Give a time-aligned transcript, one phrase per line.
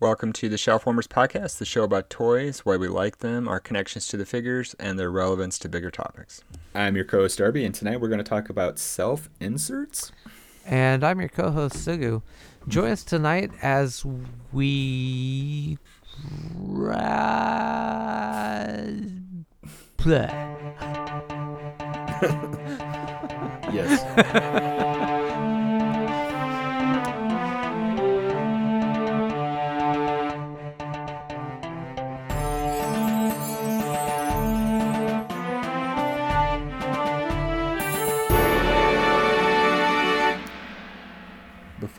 [0.00, 4.06] Welcome to the Shelfwarmers Podcast, the show about toys, why we like them, our connections
[4.08, 6.44] to the figures, and their relevance to bigger topics.
[6.72, 10.12] I'm your co host, Darby, and tonight we're going to talk about self inserts.
[10.64, 12.22] And I'm your co host, Sugu.
[12.68, 14.04] Join us tonight as
[14.52, 15.78] we.
[19.96, 20.54] play.
[23.70, 24.94] Yes.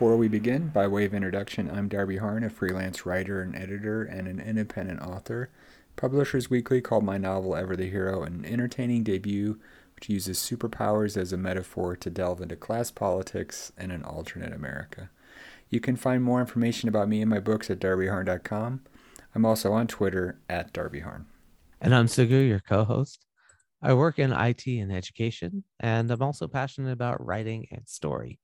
[0.00, 4.02] Before we begin, by way of introduction, I'm Darby Harn, a freelance writer and editor
[4.02, 5.50] and an independent author.
[5.94, 9.60] Publishers Weekly called my novel Ever the Hero an entertaining debut
[9.94, 15.10] which uses superpowers as a metaphor to delve into class politics and an alternate America.
[15.68, 18.80] You can find more information about me and my books at darbyharn.com.
[19.34, 21.26] I'm also on Twitter at darbyharn.
[21.78, 23.26] And I'm Sugu, your co host.
[23.82, 28.38] I work in IT and education, and I'm also passionate about writing and story.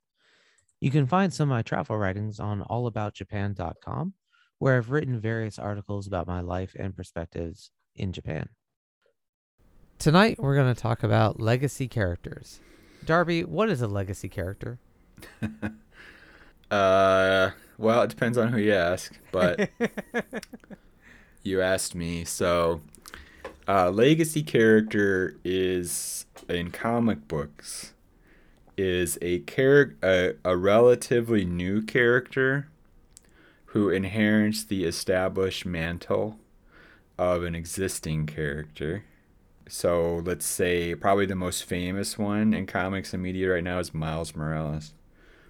[0.81, 4.13] You can find some of my travel writings on allaboutjapan.com,
[4.59, 8.49] where I've written various articles about my life and perspectives in Japan.
[9.99, 12.61] Tonight, we're going to talk about legacy characters.
[13.07, 14.79] Darby, what is a legacy character?
[16.71, 19.71] uh, well, it depends on who you ask, but
[21.43, 22.27] you asked me.
[22.27, 22.83] So,
[23.67, 27.95] uh, legacy character is in comic books
[28.77, 32.69] is a char- a, a relatively new character
[33.67, 36.39] who inherits the established mantle
[37.19, 39.05] of an existing character.
[39.69, 43.93] So let's say probably the most famous one in comics and media right now is
[43.93, 44.95] Miles Morales,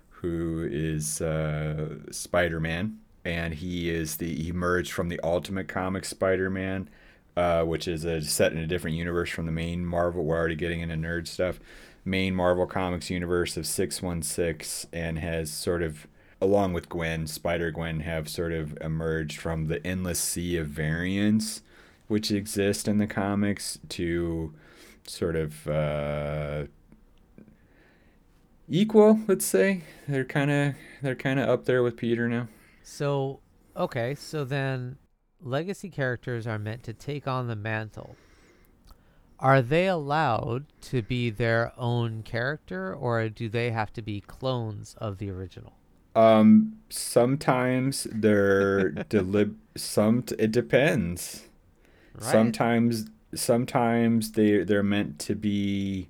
[0.08, 6.04] who is uh, Spider Man, and he is the he emerged from the Ultimate Comic
[6.04, 6.88] Spider Man,
[7.36, 10.24] uh, which is a, set in a different universe from the main Marvel.
[10.24, 11.60] We're already getting into nerd stuff
[12.06, 16.06] main Marvel Comics universe of 616 and has sort of,
[16.40, 21.62] along with Gwen, Spider Gwen, have sort of emerged from the endless sea of variants
[22.08, 24.54] which exist in the comics to
[25.06, 26.64] sort of uh,
[28.68, 29.82] equal, let's say.
[30.06, 32.48] They're kind of they're kind of up there with Peter now.
[32.82, 33.40] So,
[33.76, 34.98] okay, so then
[35.42, 38.16] legacy characters are meant to take on the mantle
[39.38, 44.94] are they allowed to be their own character or do they have to be clones
[44.98, 45.74] of the original?
[46.14, 51.48] Um sometimes they're delib some t- it depends.
[52.14, 52.24] Right.
[52.24, 56.08] sometimes sometimes they they're meant to be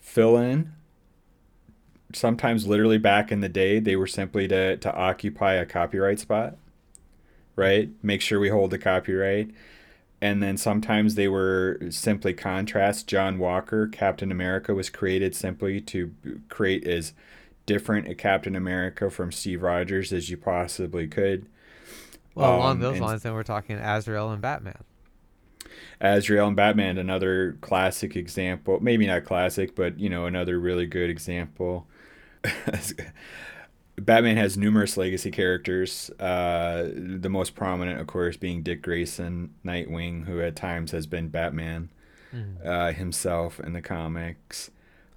[0.00, 0.72] fill in
[2.12, 6.56] sometimes literally back in the day they were simply to to occupy a copyright spot
[7.56, 7.90] right?
[8.02, 9.50] Make sure we hold the copyright
[10.24, 13.06] and then sometimes they were simply contrast.
[13.06, 16.14] John Walker, Captain America, was created simply to
[16.48, 17.12] create as
[17.66, 21.46] different a Captain America from Steve Rogers as you possibly could.
[22.34, 24.82] Well, um, along those lines, then we're talking Azrael and Batman.
[26.00, 28.78] Azrael and Batman, another classic example.
[28.80, 31.86] Maybe not classic, but you know, another really good example.
[33.98, 36.10] Batman has numerous legacy characters.
[36.18, 41.28] Uh, the most prominent, of course, being Dick Grayson, Nightwing, who at times has been
[41.28, 41.90] Batman
[42.34, 42.66] mm.
[42.66, 44.70] uh, himself in the comics.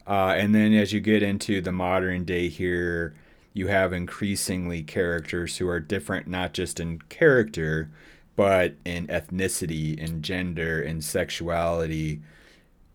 [0.06, 3.16] Uh, and then as you get into the modern day here,
[3.54, 7.90] you have increasingly characters who are different, not just in character,
[8.36, 12.22] but in ethnicity, in gender, in sexuality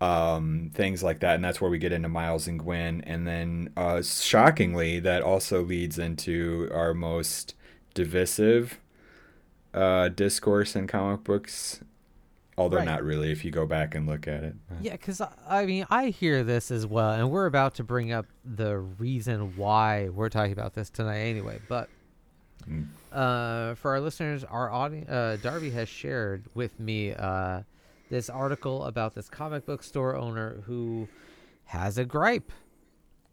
[0.02, 1.36] um, things like that.
[1.36, 3.02] And that's where we get into Miles and Gwen.
[3.06, 7.54] And then, uh, shockingly, that also leads into our most
[7.94, 8.80] divisive
[9.72, 11.80] uh, discourse in comic books.
[12.58, 12.84] Although right.
[12.84, 14.54] not really, if you go back and look at it.
[14.82, 18.26] Yeah, because I mean, I hear this as well, and we're about to bring up
[18.44, 21.60] the reason why we're talking about this tonight, anyway.
[21.66, 21.88] But
[22.68, 22.88] mm.
[23.10, 27.62] uh, for our listeners, our audience, uh, Darby has shared with me uh,
[28.12, 31.08] this article about this comic book store owner who
[31.64, 32.52] has a gripe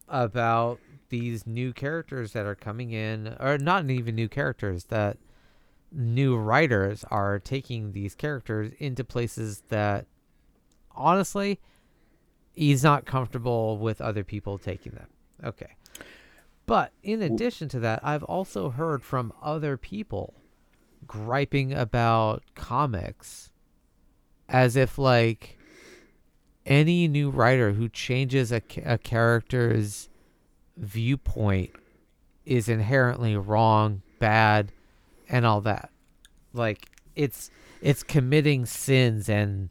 [0.07, 0.79] about
[1.09, 5.17] these new characters that are coming in, or not even new characters, that
[5.91, 10.05] new writers are taking these characters into places that
[10.95, 11.59] honestly
[12.53, 15.07] he's not comfortable with other people taking them.
[15.43, 15.75] Okay.
[16.65, 20.35] But in addition to that, I've also heard from other people
[21.05, 23.51] griping about comics
[24.49, 25.57] as if like
[26.65, 30.09] any new writer who changes a, a character's
[30.77, 31.71] viewpoint
[32.45, 34.71] is inherently wrong, bad,
[35.29, 35.91] and all that.
[36.53, 36.85] Like
[37.15, 37.51] it's
[37.81, 39.69] it's committing sins and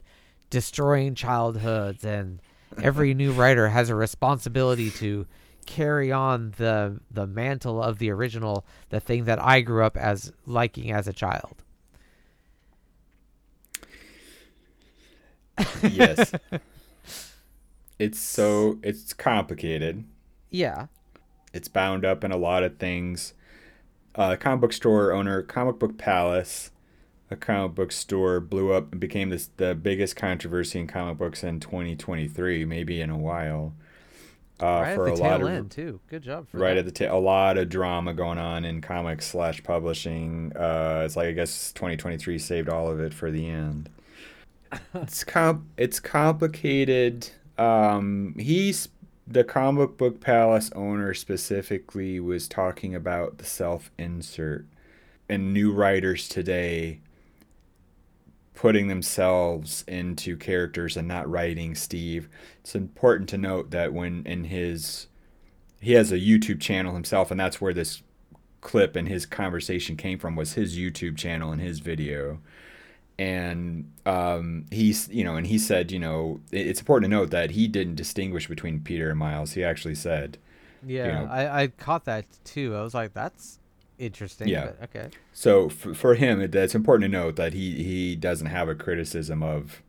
[0.49, 2.41] destroying childhoods and
[2.81, 5.27] every new writer has a responsibility to
[5.65, 10.31] carry on the the mantle of the original, the thing that I grew up as
[10.45, 11.63] liking as a child.
[15.83, 16.31] Yes.
[17.99, 20.03] it's so it's complicated.
[20.49, 20.87] Yeah.
[21.53, 23.33] It's bound up in a lot of things.
[24.15, 26.71] Uh, comic book store owner, Comic Book Palace,
[27.31, 31.43] a comic book store, blew up and became this the biggest controversy in comic books
[31.43, 33.73] in 2023, maybe in a while.
[34.61, 35.99] Uh, right for at the a tail lot end of, too.
[36.09, 36.47] Good job.
[36.51, 36.79] right that.
[36.79, 40.51] at the tail, a lot of drama going on in comics slash publishing.
[40.55, 43.89] Uh, it's like I guess 2023 saved all of it for the end.
[44.93, 45.65] It's comp.
[45.77, 47.29] It's complicated.
[47.57, 48.89] Um, he's
[49.27, 54.65] the comic book palace owner specifically was talking about the self insert
[55.27, 56.99] and new writers today
[58.55, 62.27] putting themselves into characters and not writing Steve.
[62.59, 65.07] It's important to note that when in his
[65.79, 68.01] he has a YouTube channel himself and that's where this
[68.59, 72.39] clip and his conversation came from was his YouTube channel and his video
[73.19, 77.51] and um, he's you know and he said you know it's important to note that
[77.51, 79.51] he didn't distinguish between peter and miles.
[79.51, 80.37] He actually said
[80.85, 82.75] yeah you know, I, I caught that too.
[82.75, 83.59] I was like that's
[83.97, 84.71] interesting yeah.
[84.81, 85.09] okay.
[85.33, 88.75] So for, for him it, it's important to note that he he doesn't have a
[88.75, 89.83] criticism of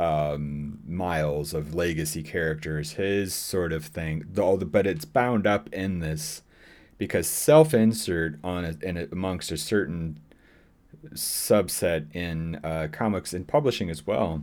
[0.00, 6.00] um, miles of legacy characters his sort of thing though but it's bound up in
[6.00, 6.42] this
[6.98, 10.18] because self-insert on a, in a, amongst a certain
[11.14, 14.42] subset in uh, comics and publishing as well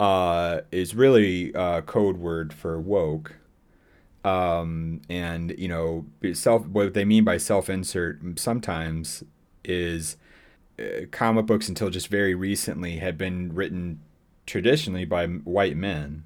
[0.00, 3.36] uh, is really a code word for woke.
[4.24, 9.22] Um, and you know, self what they mean by self insert sometimes
[9.64, 10.16] is
[10.78, 14.00] uh, comic books until just very recently had been written
[14.46, 16.24] traditionally by white men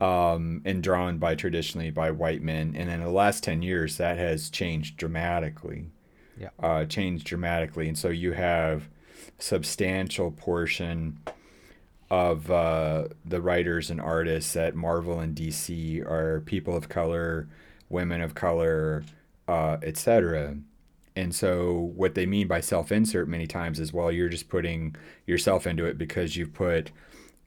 [0.00, 2.74] um, and drawn by traditionally by white men.
[2.76, 5.90] And in the last 10 years, that has changed dramatically
[6.38, 6.48] yeah.
[6.60, 8.88] uh, changed dramatically, and so you have
[9.38, 11.18] substantial portion
[12.10, 17.48] of uh, the writers and artists at Marvel and DC are people of color,
[17.90, 19.04] women of color,
[19.46, 20.56] uh, etc.
[21.16, 24.96] And so, what they mean by self insert many times is well, you're just putting
[25.26, 26.90] yourself into it because you've put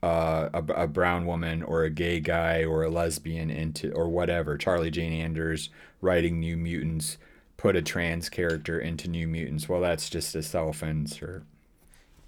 [0.04, 4.58] uh, a, a, brown woman or a gay guy or a lesbian into, or whatever.
[4.58, 5.70] Charlie Jane Anders
[6.02, 7.18] writing New Mutants
[7.62, 9.70] put a trans character into New Mutants.
[9.70, 11.44] Well, that's just a self insert.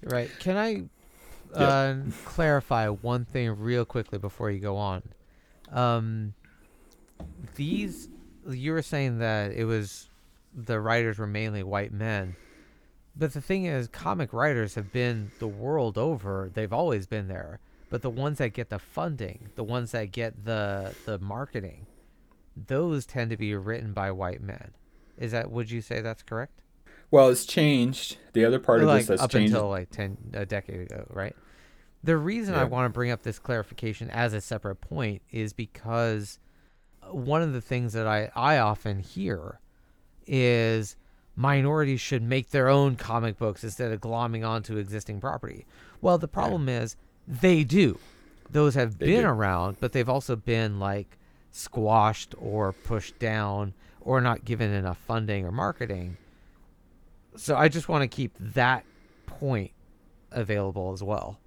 [0.04, 0.30] Right.
[0.38, 0.84] Can I
[1.58, 5.02] uh, clarify one thing real quickly before you go on?
[5.72, 6.34] Um,
[7.56, 8.08] these,
[8.48, 10.08] you were saying that it was
[10.54, 12.36] the writers were mainly white men.
[13.16, 16.48] But the thing is, comic writers have been the world over.
[16.52, 17.58] They've always been there.
[17.90, 21.86] But the ones that get the funding, the ones that get the the marketing,
[22.56, 24.72] those tend to be written by white men.
[25.18, 25.50] Is that?
[25.50, 26.62] Would you say that's correct?
[27.10, 28.16] Well, it's changed.
[28.32, 31.36] The other part of this has up changed until like ten a decade ago, right?
[32.02, 32.62] The reason yeah.
[32.62, 36.38] I want to bring up this clarification as a separate point is because
[37.10, 39.60] one of the things that I I often hear
[40.26, 40.96] is
[41.36, 45.66] minorities should make their own comic books instead of glomming onto existing property.
[46.00, 46.82] Well, the problem yeah.
[46.82, 47.98] is they do.
[48.50, 49.28] Those have they been do.
[49.28, 51.18] around, but they've also been like
[51.56, 56.16] squashed or pushed down or not given enough funding or marketing.
[57.36, 58.84] So I just want to keep that
[59.26, 59.70] point
[60.32, 61.38] available as well.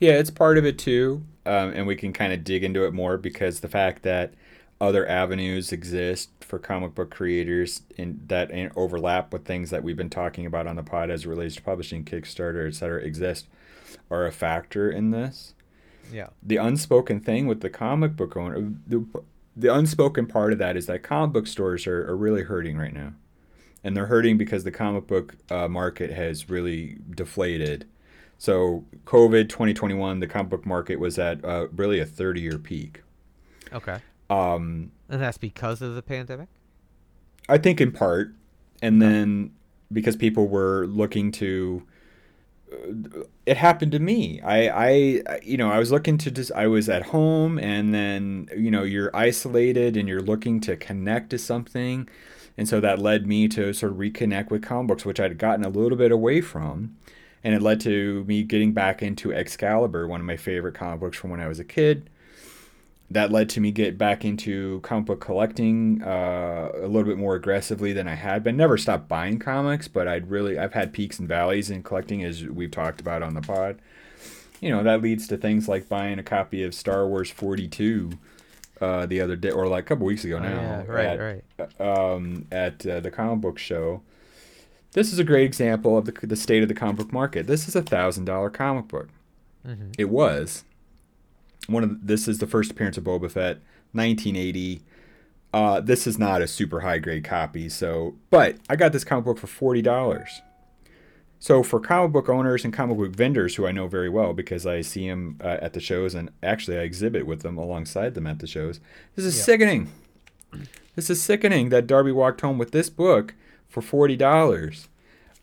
[0.00, 2.92] Yeah, it's part of it too, um, and we can kind of dig into it
[2.92, 4.34] more because the fact that
[4.80, 10.10] other avenues exist for comic book creators in that overlap with things that we've been
[10.10, 13.46] talking about on the pod as relates to publishing, Kickstarter, etc., exist
[14.10, 15.54] are a factor in this.
[16.12, 16.28] Yeah.
[16.42, 19.04] The unspoken thing with the comic book owner, the,
[19.56, 22.92] the unspoken part of that is that comic book stores are, are really hurting right
[22.92, 23.12] now.
[23.82, 27.86] And they're hurting because the comic book uh, market has really deflated.
[28.36, 33.02] So, COVID 2021, the comic book market was at uh, really a 30 year peak.
[33.72, 33.98] Okay.
[34.28, 36.48] Um, and that's because of the pandemic?
[37.48, 38.34] I think in part.
[38.82, 39.52] And then
[39.92, 41.82] because people were looking to
[43.46, 44.40] it happened to me.
[44.42, 48.48] I, I, you know, I was looking to just, I was at home and then,
[48.56, 52.08] you know, you're isolated and you're looking to connect to something.
[52.56, 55.64] And so that led me to sort of reconnect with comic books, which I'd gotten
[55.64, 56.96] a little bit away from.
[57.42, 61.16] And it led to me getting back into Excalibur, one of my favorite comic books
[61.16, 62.10] from when I was a kid.
[63.12, 67.34] That led to me get back into comic book collecting uh, a little bit more
[67.34, 68.56] aggressively than I had been.
[68.56, 72.44] Never stopped buying comics, but I'd really I've had peaks and valleys in collecting as
[72.44, 73.80] we've talked about on the pod.
[74.60, 78.12] You know that leads to things like buying a copy of Star Wars 42
[78.80, 80.48] uh, the other day, or like a couple weeks ago Oh, now.
[80.60, 81.42] yeah, right, at,
[81.80, 81.80] right.
[81.80, 84.02] Um, at uh, the comic book show.
[84.92, 87.46] This is a great example of the, the state of the comic book market.
[87.46, 89.08] This is a thousand dollar comic book.
[89.66, 89.92] Mm-hmm.
[89.98, 90.64] It was
[91.70, 93.58] one of the, this is the first appearance of Boba Fett,
[93.92, 94.82] 1980.
[95.52, 99.24] Uh, this is not a super high grade copy, so but I got this comic
[99.24, 100.42] book for forty dollars.
[101.40, 104.66] So for comic book owners and comic book vendors who I know very well because
[104.66, 108.26] I see them uh, at the shows and actually I exhibit with them alongside them
[108.26, 108.78] at the shows.
[109.16, 109.42] This is Yeah.
[109.44, 109.88] sickening.
[110.96, 113.34] This is sickening that Darby walked home with this book
[113.68, 114.88] for forty dollars.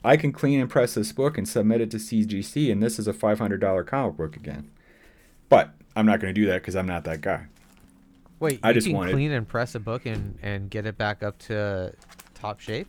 [0.05, 3.07] I can clean and press this book and submit it to CGC, and this is
[3.07, 4.69] a five hundred dollar comic book again.
[5.49, 7.45] But I'm not going to do that because I'm not that guy.
[8.39, 10.97] Wait, I you just can wanted- clean and press a book and and get it
[10.97, 11.93] back up to
[12.35, 12.87] top shape.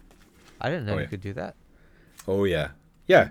[0.60, 1.06] I didn't know Oh, you yeah.
[1.08, 1.54] could do that.
[2.26, 2.68] Oh yeah,
[3.06, 3.30] yeah.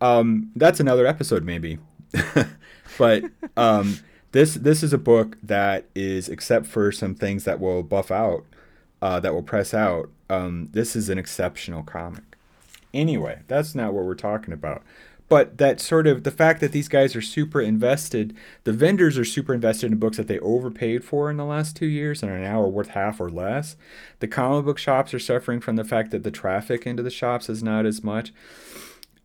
[0.00, 1.78] Um, that's another episode maybe.
[2.98, 3.24] but
[3.56, 3.98] um,
[4.32, 8.44] this this is a book that is, except for some things that will buff out,
[9.02, 10.08] uh, that will press out.
[10.30, 12.22] Um, this is an exceptional comic.
[12.94, 14.82] Anyway, that's not what we're talking about.
[15.32, 19.24] But that sort of the fact that these guys are super invested, the vendors are
[19.24, 22.38] super invested in books that they overpaid for in the last two years and are
[22.38, 23.76] now worth half or less.
[24.20, 27.48] The comic book shops are suffering from the fact that the traffic into the shops
[27.48, 28.32] is not as much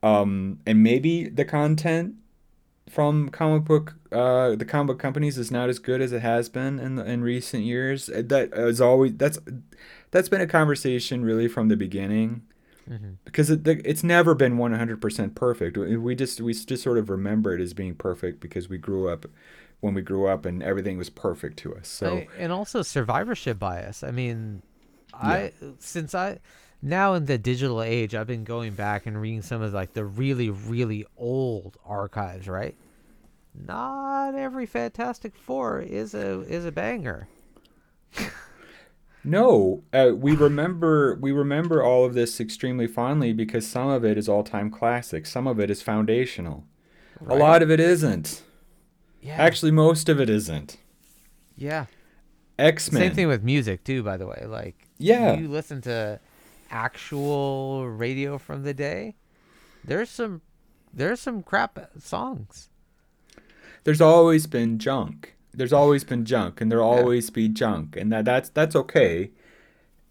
[0.04, 2.16] um, and maybe the content
[2.90, 6.48] from comic book uh, the comic book companies is not as good as it has
[6.48, 8.06] been in the, in recent years.
[8.06, 9.40] That is always that's
[10.12, 12.44] that's been a conversation really from the beginning
[12.90, 13.12] Mm-hmm.
[13.26, 15.78] because it, it's never been 100% perfect.
[15.78, 19.26] We just we just sort of remember it as being perfect because we grew up
[19.82, 21.88] when we grew up and everything was perfect to us.
[21.88, 24.04] So I- and also survivorship bias.
[24.04, 24.62] I mean,
[25.14, 26.40] I since I
[26.82, 30.06] now in the digital age, I've been going back and reading some of like the
[30.06, 32.48] really really old archives.
[32.48, 32.76] Right,
[33.54, 37.28] not every Fantastic Four is a is a banger.
[39.30, 44.18] No, uh, we remember we remember all of this extremely fondly because some of it
[44.18, 46.64] is all-time classic, some of it is foundational.
[47.28, 48.44] A lot of it isn't.
[49.22, 50.78] Yeah, Actually, most of it isn't.
[51.56, 51.86] yeah.
[52.60, 53.02] X-Men.
[53.02, 54.02] Same thing with music too.
[54.02, 55.36] By the way, like Yeah.
[55.38, 56.20] you listen to
[56.72, 59.16] actual radio from the day.
[59.84, 60.42] There's some
[60.94, 62.70] there's some crap songs.
[63.84, 65.36] There's always been junk.
[65.58, 69.32] There's always been junk, and there'll always be junk, and that that's that's okay.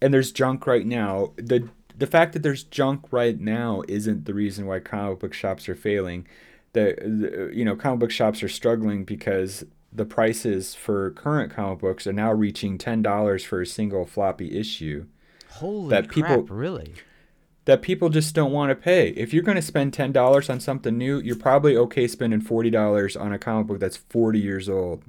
[0.01, 1.31] And there's junk right now.
[1.37, 5.67] the The fact that there's junk right now isn't the reason why comic book shops
[5.69, 6.27] are failing.
[6.73, 11.79] The, the you know comic book shops are struggling because the prices for current comic
[11.79, 15.05] books are now reaching ten dollars for a single floppy issue.
[15.49, 16.27] Holy That crap!
[16.27, 16.93] people- really?
[17.65, 19.09] that people just don't want to pay.
[19.09, 22.69] If you're going to spend ten dollars on something new, you're probably okay spending forty
[22.69, 25.03] dollars on a comic book that's forty years old.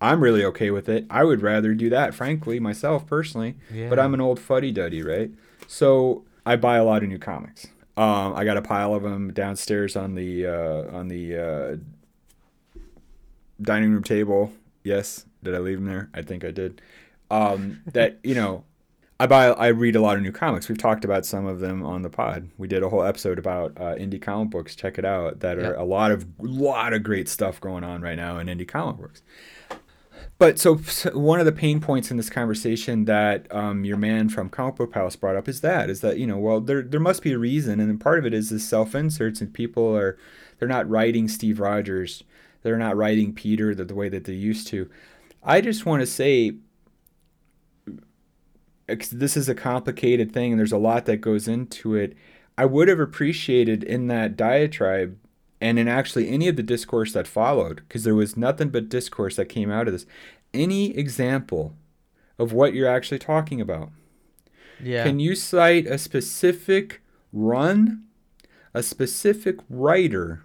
[0.00, 1.04] I'm really okay with it.
[1.10, 3.56] I would rather do that, frankly, myself personally.
[3.88, 5.30] But I'm an old fuddy duddy, right?
[5.66, 7.66] So I buy a lot of new comics.
[7.96, 11.76] Um, I got a pile of them downstairs on the uh, on the uh,
[13.60, 14.52] dining room table.
[14.84, 16.08] Yes, did I leave them there?
[16.14, 16.80] I think I did.
[17.30, 18.64] Um, that you know,
[19.18, 20.68] I buy I read a lot of new comics.
[20.68, 22.48] We've talked about some of them on the pod.
[22.58, 24.74] We did a whole episode about uh, indie comic books.
[24.74, 25.40] Check it out.
[25.40, 25.78] That are Yep.
[25.78, 29.22] a lot of lot of great stuff going on right now in indie comic books.
[30.40, 34.30] But so, so one of the pain points in this conversation that um, your man
[34.30, 36.98] from Comic Book Palace brought up is that is that you know well there there
[36.98, 40.16] must be a reason and part of it is this self inserts and people are
[40.58, 42.24] they're not writing Steve Rogers
[42.62, 44.88] they're not writing Peter the, the way that they used to.
[45.42, 46.54] I just want to say
[48.86, 52.16] this is a complicated thing and there's a lot that goes into it.
[52.56, 55.18] I would have appreciated in that diatribe
[55.60, 59.36] and in actually any of the discourse that followed, because there was nothing but discourse
[59.36, 60.06] that came out of this,
[60.54, 61.74] any example
[62.38, 63.90] of what you're actually talking about.
[64.82, 65.04] Yeah.
[65.04, 67.02] Can you cite a specific
[67.32, 68.04] run,
[68.72, 70.44] a specific writer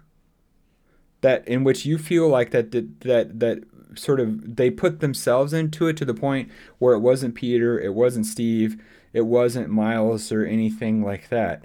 [1.22, 5.54] that in which you feel like that that that, that sort of they put themselves
[5.54, 8.80] into it to the point where it wasn't Peter, it wasn't Steve,
[9.14, 11.64] it wasn't Miles or anything like that.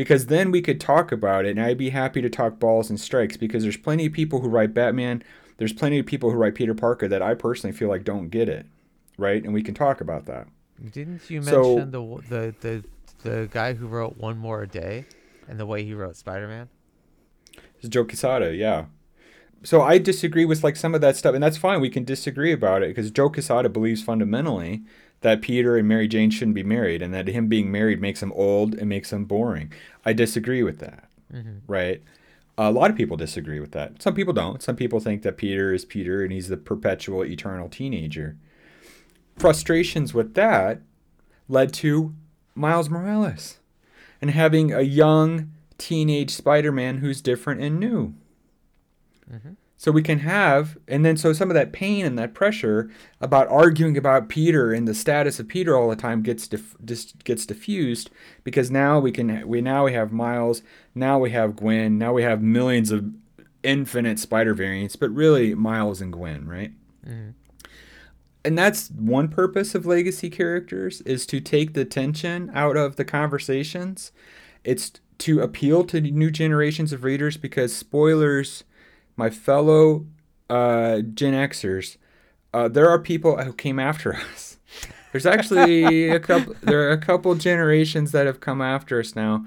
[0.00, 2.98] Because then we could talk about it and I'd be happy to talk balls and
[2.98, 5.22] strikes because there's plenty of people who write Batman,
[5.58, 8.48] there's plenty of people who write Peter Parker that I personally feel like don't get
[8.48, 8.64] it.
[9.18, 9.44] Right?
[9.44, 10.48] And we can talk about that.
[10.90, 12.84] Didn't you So- mention the the the
[13.28, 15.04] the guy who wrote One More a Day,
[15.46, 16.70] and the way he wrote Spider Man?
[17.78, 18.86] It's Joe Quesada, yeah.
[19.62, 21.82] so I disagree with like some of that stuff, and that's fine.
[21.82, 24.82] We can disagree about it because Joe Quesada believes fundamentally
[25.22, 28.32] that Peter and Mary Jane shouldn't be married, and that him being married makes him
[28.32, 29.72] old and makes him boring.
[30.04, 31.08] I disagree with that.
[31.32, 31.58] Mm-hmm.
[31.66, 32.02] Right?
[32.58, 34.02] A lot of people disagree with that.
[34.02, 34.62] Some people don't.
[34.62, 38.36] Some people think that Peter is Peter and he's the perpetual, eternal teenager.
[39.38, 40.82] Frustrations with that
[41.48, 42.14] led to
[42.54, 43.58] Miles Morales
[44.20, 48.14] and having a young teenage Spider Man who's different and new.
[49.32, 49.56] Mhm.
[49.80, 53.48] So we can have, and then so some of that pain and that pressure about
[53.48, 58.10] arguing about Peter and the status of Peter all the time gets dis- gets diffused
[58.44, 60.60] because now we can we now we have Miles,
[60.94, 63.06] now we have Gwen, now we have millions of
[63.62, 66.72] infinite Spider variants, but really Miles and Gwen, right?
[67.08, 67.32] Mhm.
[68.44, 73.04] and that's one purpose of legacy characters is to take the tension out of the
[73.06, 74.12] conversations
[74.62, 78.64] it's to appeal to new generations of readers because spoilers
[79.24, 80.06] my fellow
[80.48, 81.96] uh, gen xers
[82.54, 84.56] uh, there are people who came after us
[85.12, 89.44] there's actually a couple there are a couple generations that have come after us now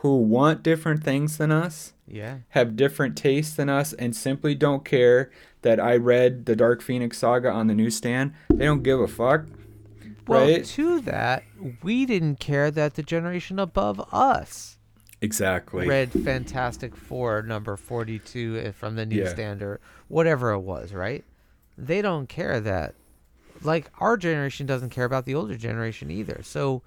[0.00, 2.38] who want different things than us Yeah.
[2.50, 5.30] have different tastes than us and simply don't care
[5.62, 8.32] that I read the Dark Phoenix saga on the newsstand.
[8.50, 9.46] They don't give a fuck.
[10.28, 10.64] Well, Right?
[10.78, 11.42] to that,
[11.82, 14.75] we didn't care that the generation above us
[15.26, 15.86] Exactly.
[15.86, 19.22] read Fantastic Four number 42 uh, from the Yeah.
[19.24, 21.24] newsstand or whatever it was, right?
[21.76, 22.94] They don't care that.
[23.62, 26.40] Like, our generation doesn't care about the older generation either.
[26.42, 26.82] So,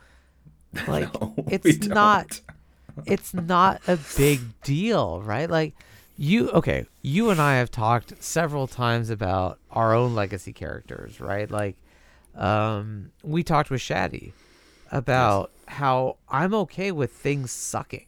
[0.88, 2.42] like, No, it's not
[3.06, 5.50] it's not a big deal, right?
[5.50, 5.74] Like
[6.18, 11.50] you okay, you and I have talked several times about our own legacy characters, right?
[11.50, 11.76] Like
[12.36, 14.34] um we talked with Shaddy
[14.92, 18.06] about how I'm okay with things sucking.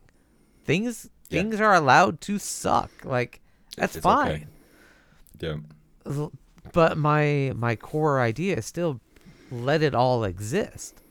[0.71, 1.41] Things Yeah.
[1.41, 2.91] things are allowed to suck.
[3.03, 3.41] Like
[3.77, 4.45] that's It's okay.
[4.45, 4.47] fine.
[5.39, 5.57] Yeah.
[6.73, 8.99] But my my core idea is still
[9.51, 11.01] let it all exist.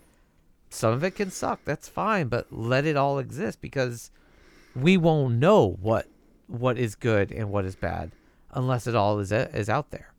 [0.70, 4.10] Some of it can suck, that's fine, but let it all exist because
[4.74, 6.06] we won't know what
[6.46, 8.12] what is good and what is bad
[8.52, 10.12] unless it all is is out there.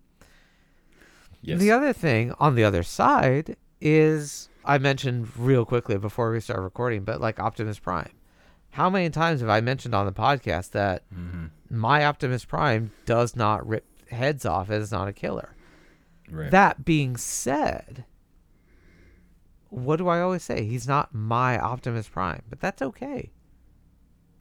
[1.41, 1.59] Yes.
[1.59, 6.59] The other thing on the other side is I mentioned real quickly before we start
[6.61, 8.11] recording, but like Optimus Prime.
[8.71, 11.49] How many times have I mentioned on the podcast that Mhm.
[11.69, 15.55] my Optimus Prime does not rip heads off and is not a killer?
[16.29, 16.51] Right.
[16.51, 18.05] That being said,
[19.69, 20.65] what do I always say?
[20.65, 23.31] He's not my Optimus Prime, but that's okay.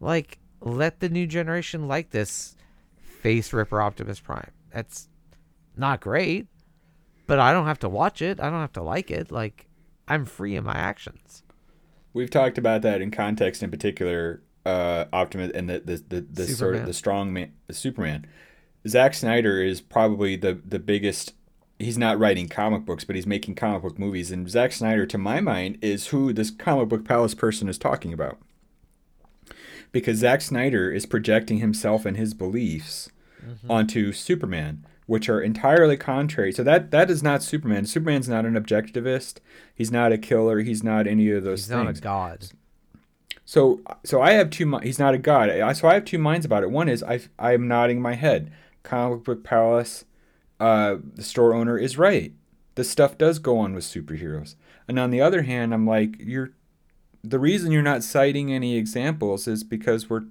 [0.00, 2.56] Like, let the new generation like this
[3.02, 4.50] face ripper Optimus Prime.
[4.72, 5.08] That's
[5.76, 6.46] not great,
[7.26, 8.40] but I don't have to watch it.
[8.40, 9.30] I don't have to like it.
[9.30, 9.68] Like,
[10.08, 11.42] I'm free in my actions.
[12.12, 16.46] We've talked about that in context, in particular, uh, Optimus and the the the, the
[16.46, 18.26] sort of the strong man, the Superman.
[18.88, 21.34] Zack Snyder is probably the the biggest.
[21.78, 24.30] He's not writing comic books, but he's making comic book movies.
[24.30, 28.12] And Zack Snyder, to my mind, is who this comic book palace person is talking
[28.12, 28.38] about.
[29.90, 33.08] Because Zack Snyder is projecting himself and his beliefs
[33.70, 36.52] onto Superman, which are entirely contrary.
[36.52, 37.84] So that that is not Superman.
[37.84, 39.38] Superman's not an objectivist.
[39.74, 40.60] He's not a killer.
[40.60, 41.84] He's not any of those He's things.
[41.84, 42.46] not a god.
[43.44, 44.78] So so I have two.
[44.78, 45.48] He's not a god.
[45.76, 46.70] So I have two minds about it.
[46.70, 48.52] One is I I'm nodding my head.
[48.84, 50.04] Comic book palace,
[50.60, 52.32] uh, the store owner is right.
[52.76, 54.54] The stuff does go on with superheroes.
[54.86, 56.52] And on the other hand, I'm like you're.
[57.24, 60.26] The reason you're not citing any examples is because we're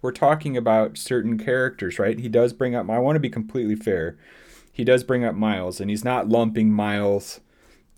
[0.00, 2.18] we're talking about certain characters, right?
[2.18, 2.88] He does bring up.
[2.88, 4.16] I want to be completely fair.
[4.72, 7.40] He does bring up Miles, and he's not lumping Miles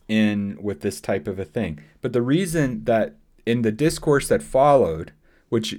[0.09, 1.81] in with this type of a thing.
[2.01, 5.13] But the reason that in the discourse that followed,
[5.51, 5.77] which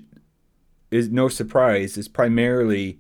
[0.92, 3.00] is no surprise, is primarily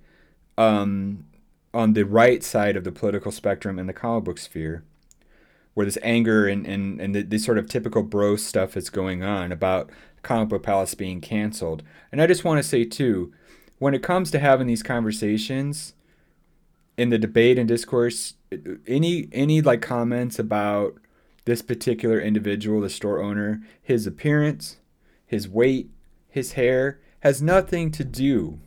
[0.57, 1.25] um,
[1.73, 4.84] on the right side of the political spectrum in the comic book sphere,
[5.73, 9.51] where this anger and, and, and this sort of typical bro stuff is going on
[9.51, 9.89] about
[10.21, 11.84] comic book palace being canceled.
[12.12, 13.34] And I just want to say, too,
[13.79, 15.93] when it comes to having these conversations
[16.97, 18.36] in the debate and discourse,
[18.86, 20.95] any any like comments about
[21.45, 24.77] this particular individual, the store owner, his appearance,
[25.25, 25.89] his weight,
[26.29, 28.60] his hair has nothing to do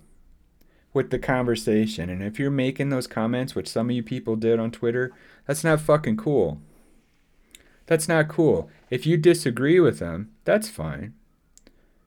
[0.92, 2.08] with the conversation.
[2.08, 5.12] And if you're making those comments, which some of you people did on Twitter,
[5.46, 6.60] that's not fucking cool.
[7.86, 8.70] That's not cool.
[8.90, 11.14] If you disagree with them, that's fine.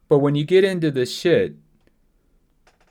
[0.10, 1.56] But when you get into this shit,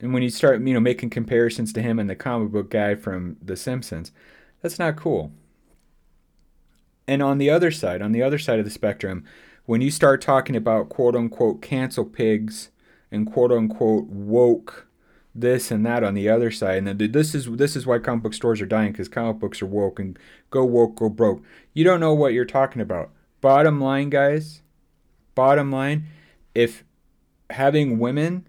[0.01, 2.95] and when you start, you know, making comparisons to him and the comic book guy
[2.95, 4.13] from The Simpsons,
[4.61, 5.33] that's not cool.
[7.09, 9.25] And on the other side, on the other side of the spectrum,
[9.65, 12.71] when you start talking about quote unquote cancel pigs
[13.11, 14.86] and quote unquote woke
[15.41, 18.23] this and that on the other side, and then this is this is why comic
[18.23, 20.19] book stores are dying because comic books are woke and
[20.51, 21.43] go woke, go broke.
[21.73, 23.11] You don't know what you're talking about.
[23.41, 24.63] Bottom line, guys.
[25.35, 26.07] Bottom line,
[26.55, 26.85] if
[27.51, 28.49] having women,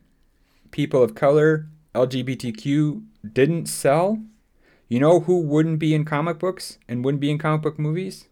[0.71, 4.19] people of color, LGBTQ didn't sell,
[4.87, 8.27] you know who wouldn't be in comic books and wouldn't be in comic book movies?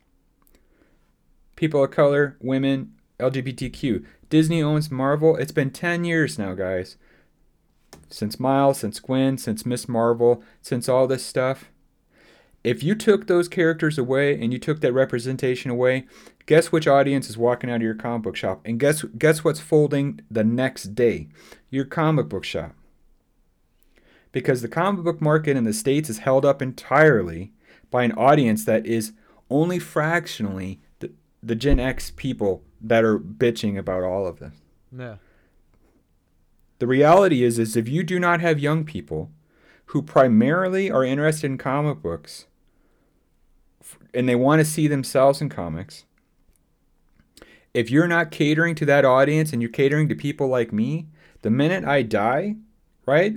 [1.56, 4.06] People of color, women, LGBTQ.
[4.30, 5.36] Disney owns Marvel.
[5.36, 6.98] It's been 10 years now, guys.
[8.10, 11.72] Since Miles, since Gwen, since Miss Marvel, since all this stuff.
[12.64, 16.08] If you took those characters away and you took that representation away,
[16.48, 18.62] guess which audience is walking out of your comic book shop?
[18.66, 21.28] And guess guess what's folding the next day?
[21.70, 22.74] Your comic book shop.
[24.32, 27.54] Because the comic book market in the States is held up entirely
[27.92, 29.14] by an audience that is
[29.50, 31.12] only fractionally the,
[31.44, 34.54] the Gen X people that are bitching about all of this.
[34.92, 35.16] Yeah.
[36.80, 39.32] The reality is is if you do not have young people
[39.88, 42.48] who primarily are interested in comic books
[44.14, 46.06] and they want to see themselves in comics,
[47.74, 51.08] if you're not catering to that audience and you're catering to people like me,
[51.42, 52.56] the minute I die,
[53.06, 53.36] right?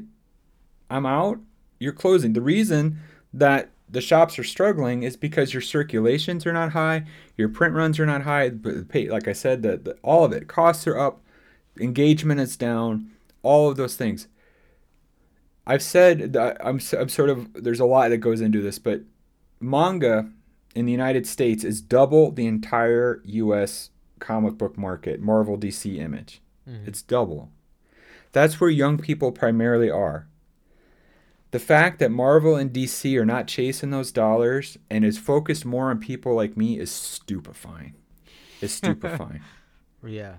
[0.88, 1.40] I'm out.
[1.79, 2.33] You're closing.
[2.33, 3.01] The reason
[3.33, 7.05] that the shops are struggling is because your circulations are not high,
[7.37, 8.51] your print runs are not high.
[8.51, 11.20] But like I said, the, the all of it costs are up,
[11.79, 13.11] engagement is down,
[13.49, 14.29] all of those things.
[15.67, 19.03] I've said I'm I'm sort of there's a lot that goes into this, but
[19.61, 20.31] manga
[20.75, 23.91] in the United States is double the entire U.S.
[24.19, 26.41] comic book market, Marvel, DC, Image.
[26.69, 26.89] Mm-hmm.
[26.89, 27.51] It's double.
[28.33, 30.29] That's where young people primarily are
[31.51, 35.91] the fact that Marvel and DC are not chasing those dollars and is focused more
[35.91, 37.95] on people like me is stupefying.
[38.61, 39.41] It's stupefying.
[40.07, 40.37] yeah.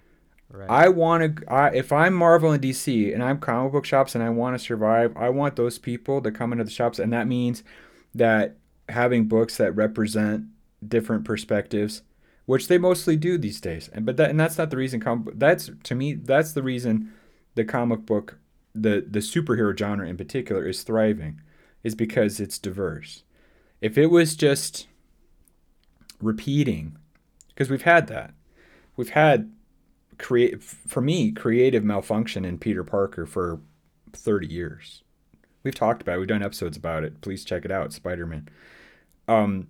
[0.52, 0.70] Right.
[0.70, 1.72] I want to.
[1.76, 5.16] If I'm Marvel and DC and I'm comic book shops and I want to survive,
[5.16, 7.64] I want those people to come into the shops, and that means
[8.16, 8.56] that
[8.90, 10.46] having books that represent
[10.86, 12.02] different perspectives,
[12.48, 13.90] which they mostly do these days.
[13.94, 15.00] And but that and that's not the reason.
[15.00, 16.16] Com- that's to me.
[16.16, 17.14] That's the reason
[17.54, 18.40] the comic book
[18.74, 21.42] the the superhero genre in particular is thriving
[21.84, 23.24] is because it's diverse.
[23.82, 24.88] If it was just
[26.22, 26.98] repeating,
[27.50, 28.34] because we've had that,
[28.96, 29.52] we've had
[30.20, 33.60] create for me creative malfunction in Peter Parker for
[34.14, 35.04] 30 years.
[35.64, 36.20] We've talked about it.
[36.20, 37.22] We've done episodes about it.
[37.22, 38.48] Please check it out, Spider Man.
[39.28, 39.68] Um,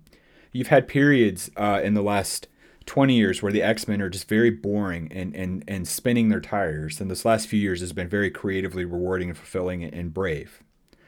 [0.52, 2.48] you've had periods uh, in the last
[2.86, 7.00] 20 years where the X-Men are just very boring and, and, and spinning their tires.
[7.00, 10.62] And this last few years has been very creatively rewarding and fulfilling and brave.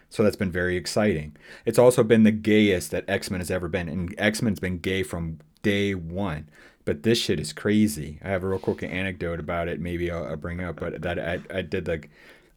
[0.08, 1.36] So that's been very exciting.
[1.64, 3.88] It's also been the gayest that X-Men has ever been.
[3.88, 6.48] And X-Men's been gay from day one.
[6.84, 8.18] But this shit is crazy.
[8.22, 9.80] I have a real quick anecdote about it.
[9.80, 12.02] Maybe I'll, I'll bring up, but that I, I did the,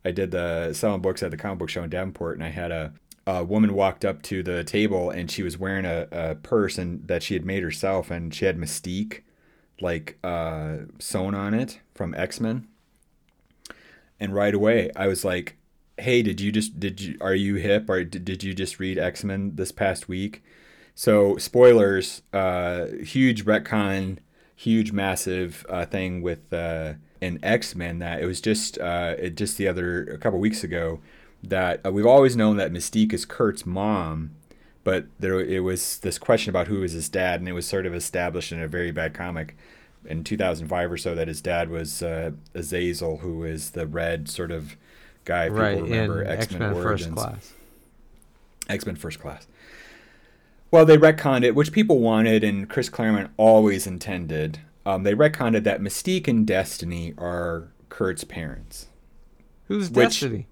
[0.03, 2.71] I did the selling books at the comic book show in Davenport, and I had
[2.71, 2.93] a,
[3.27, 7.07] a woman walked up to the table and she was wearing a, a purse and
[7.07, 9.21] that she had made herself and she had Mystique
[9.81, 12.67] like uh, sewn on it from X Men.
[14.19, 15.57] And right away I was like,
[15.97, 18.97] "Hey, did you just did you are you hip or did, did you just read
[18.97, 20.43] X Men this past week?"
[20.95, 24.19] So spoilers, uh, huge retcon,
[24.55, 29.35] huge massive uh, thing with uh, an X Men that it was just uh, it
[29.35, 31.01] just the other a couple weeks ago
[31.43, 34.31] that uh, we've always known that Mystique is Kurt's mom,
[34.85, 37.85] but there it was this question about who is his dad, and it was sort
[37.85, 39.57] of established in a very bad comic
[40.05, 44.51] in 2005 or so that his dad was uh, Azazel, who is the red sort
[44.51, 44.77] of
[45.25, 45.49] guy.
[45.49, 47.53] People right, remember X Men First Class.
[48.69, 49.45] X Men First Class.
[50.71, 54.59] Well, they retconned it, which people wanted, and Chris Claremont always intended.
[54.85, 58.87] Um, they retconned that Mystique and Destiny are Kurt's parents.
[59.67, 60.47] Who's Destiny?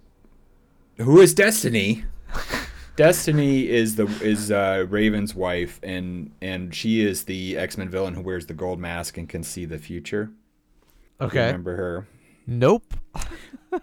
[0.97, 2.05] who is Destiny?
[2.95, 8.13] Destiny is the is uh, Raven's wife, and and she is the X Men villain
[8.13, 10.31] who wears the gold mask and can see the future.
[11.19, 12.07] Okay, remember her?
[12.45, 12.93] Nope.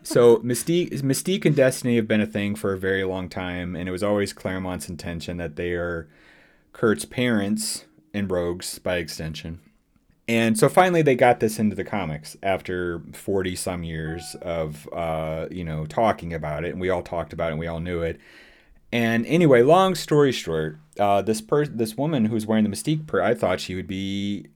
[0.03, 3.89] so Mystique, Mystique and Destiny have been a thing for a very long time, and
[3.89, 6.09] it was always Claremont's intention that they are
[6.73, 9.61] Kurt's parents and Rogues by extension.
[10.31, 15.49] And so finally, they got this into the comics after 40 some years of, uh,
[15.51, 16.71] you know, talking about it.
[16.71, 18.21] And we all talked about it and we all knew it.
[18.93, 23.21] And anyway, long story short, uh, this per- this woman who's wearing the Mystique per,
[23.21, 24.47] I thought she would be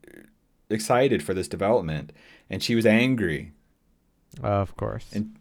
[0.70, 2.12] excited for this development.
[2.48, 3.53] And she was angry.
[4.42, 5.06] Of course.
[5.12, 5.36] And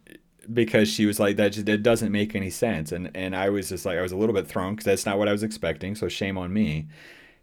[0.52, 2.92] because she was like, that just, it doesn't make any sense.
[2.92, 5.18] And, and I was just like, I was a little bit thrown because that's not
[5.18, 5.94] what I was expecting.
[5.94, 6.86] So shame on me.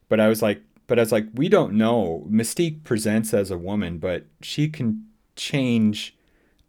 [0.10, 2.28] But I was like, but I was like, we don't know.
[2.30, 6.16] Mystique presents as a woman, but she can change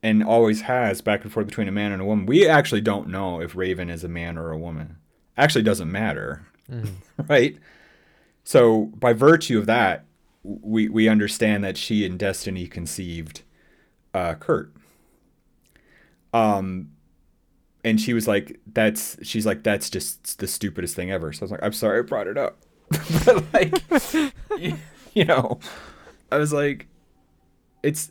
[0.03, 2.27] and always has back and forth between a man and a woman.
[2.27, 4.97] We actually don't know if Raven is a man or a woman.
[5.37, 6.89] Actually, doesn't matter, Mhm.
[7.29, 7.57] right?
[8.45, 10.05] So by virtue of that,
[10.43, 13.43] we we understand that she and Destiny conceived
[14.15, 14.73] uh, Kurt.
[16.33, 16.91] Um,
[17.85, 21.45] and she was like, "That's," she's like, "That's just the stupidest thing ever." So I
[21.45, 22.59] was like, "I'm sorry I brought it up,"
[23.25, 23.83] but like,
[24.59, 24.79] you,
[25.15, 25.59] you know,
[26.31, 26.87] I was like,
[27.83, 28.11] "It's,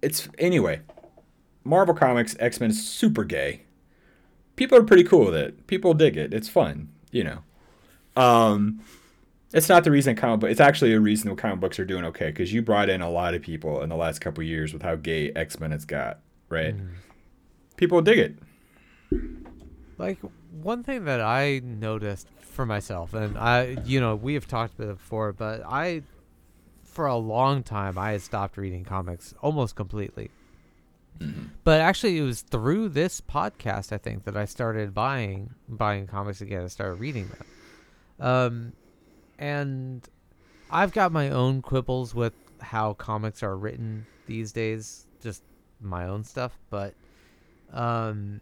[0.00, 0.80] it's anyway."
[1.64, 3.62] Marvel Comics X Men is super gay.
[4.56, 5.66] People are pretty cool with it.
[5.66, 6.34] People dig it.
[6.34, 7.38] It's fun, you know.
[8.20, 8.80] Um,
[9.52, 10.50] it's not the reason comic book.
[10.50, 13.10] It's actually a reason the comic books are doing okay because you brought in a
[13.10, 16.20] lot of people in the last couple years with how gay X Men has got.
[16.48, 16.74] Right?
[17.76, 18.38] People dig it.
[19.98, 20.18] Like
[20.50, 24.90] one thing that I noticed for myself, and I, you know, we have talked about
[24.90, 26.02] it before, but I,
[26.84, 30.30] for a long time, I had stopped reading comics almost completely.
[31.64, 36.40] But actually, it was through this podcast, I think, that I started buying buying comics
[36.40, 37.46] again and started reading them.
[38.18, 38.72] Um,
[39.38, 40.08] and
[40.70, 45.42] I've got my own quibbles with how comics are written these days, just
[45.80, 46.58] my own stuff.
[46.70, 46.94] But,
[47.72, 48.40] um,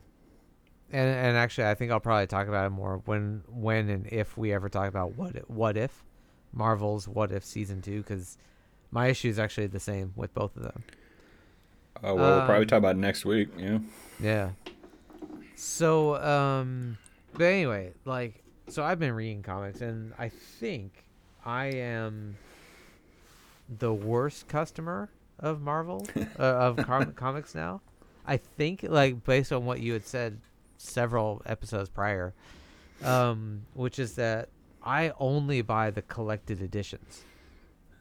[0.93, 4.37] and and actually, I think I'll probably talk about it more when when and if
[4.37, 6.05] we ever talk about what what if
[6.53, 8.37] Marvel's What If season two, because
[8.91, 10.83] my issue is actually the same with both of them.
[12.03, 13.49] Oh well, we'll probably Um, talk about it next week.
[13.57, 13.79] Yeah.
[14.21, 14.51] Yeah.
[15.55, 16.97] So, um,
[17.35, 21.05] but anyway, like, so I've been reading comics, and I think
[21.45, 22.37] I am
[23.79, 26.07] the worst customer of Marvel
[26.39, 27.81] uh, of com- comics now.
[28.27, 30.41] I think, like, based on what you had said
[30.77, 32.33] several episodes prior,
[33.03, 34.49] um, which is that
[34.83, 37.25] I only buy the collected editions.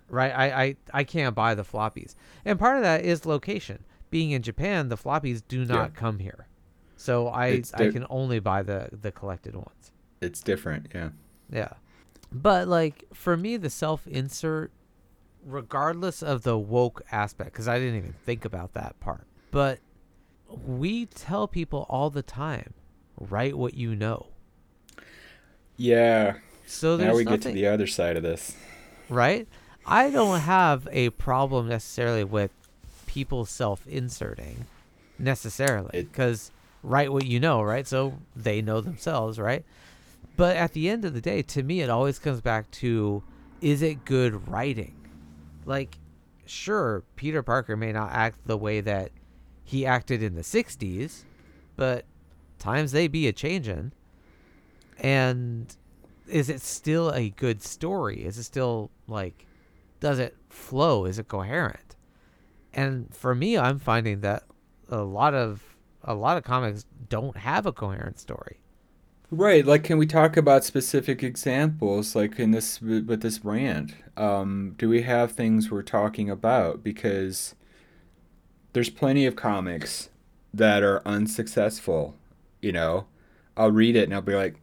[0.09, 3.83] Right, I, I I can't buy the floppies, and part of that is location.
[4.09, 6.47] Being in Japan, the floppies do not come here,
[6.97, 9.91] so I I can only buy the the collected ones.
[10.21, 10.87] It's different.
[10.93, 11.09] Yeah.
[11.51, 11.73] Yeah.
[12.31, 14.71] But like for me the self-insert
[15.45, 19.25] regardless of the woke aspect cuz I didn't even think about that part.
[19.51, 19.79] But
[20.65, 22.73] we tell people all the time,
[23.19, 24.27] write what you know.
[25.77, 26.35] Yeah.
[26.65, 28.55] So Now we get to the other side of this.
[29.07, 29.47] right?
[29.85, 32.51] I don't have a problem necessarily with
[33.07, 34.67] people self-inserting
[35.17, 36.51] necessarily because
[36.83, 37.87] write what you know, right?
[37.87, 39.65] So they know themselves, right?
[40.39, 43.21] But at the end of the day, to me, it always comes back to
[43.59, 44.95] is it good writing?
[45.65, 45.99] Like,
[46.45, 49.11] sure, Peter Parker may not act the way that
[49.65, 51.25] he acted in the 60s,
[51.75, 52.05] but
[52.57, 53.91] times they be a changin'.
[54.97, 55.75] And
[56.25, 58.23] is it still a good story?
[58.23, 59.45] Is it still like
[59.99, 61.03] does it flow?
[61.03, 61.97] Is it coherent?
[62.73, 64.43] And for me, I'm finding that
[64.87, 68.61] a lot of a lot of comics don't have a coherent story.
[69.31, 69.63] Right.
[69.65, 73.95] Like, can we talk about specific examples, like in this with this brand?
[74.17, 76.83] Um, do we have things we're talking about?
[76.83, 77.53] Because
[78.73, 80.09] there's plenty of comics
[80.53, 82.15] that are unsuccessful.
[82.59, 83.05] You know,
[83.55, 84.55] I'll read it and I'll be like,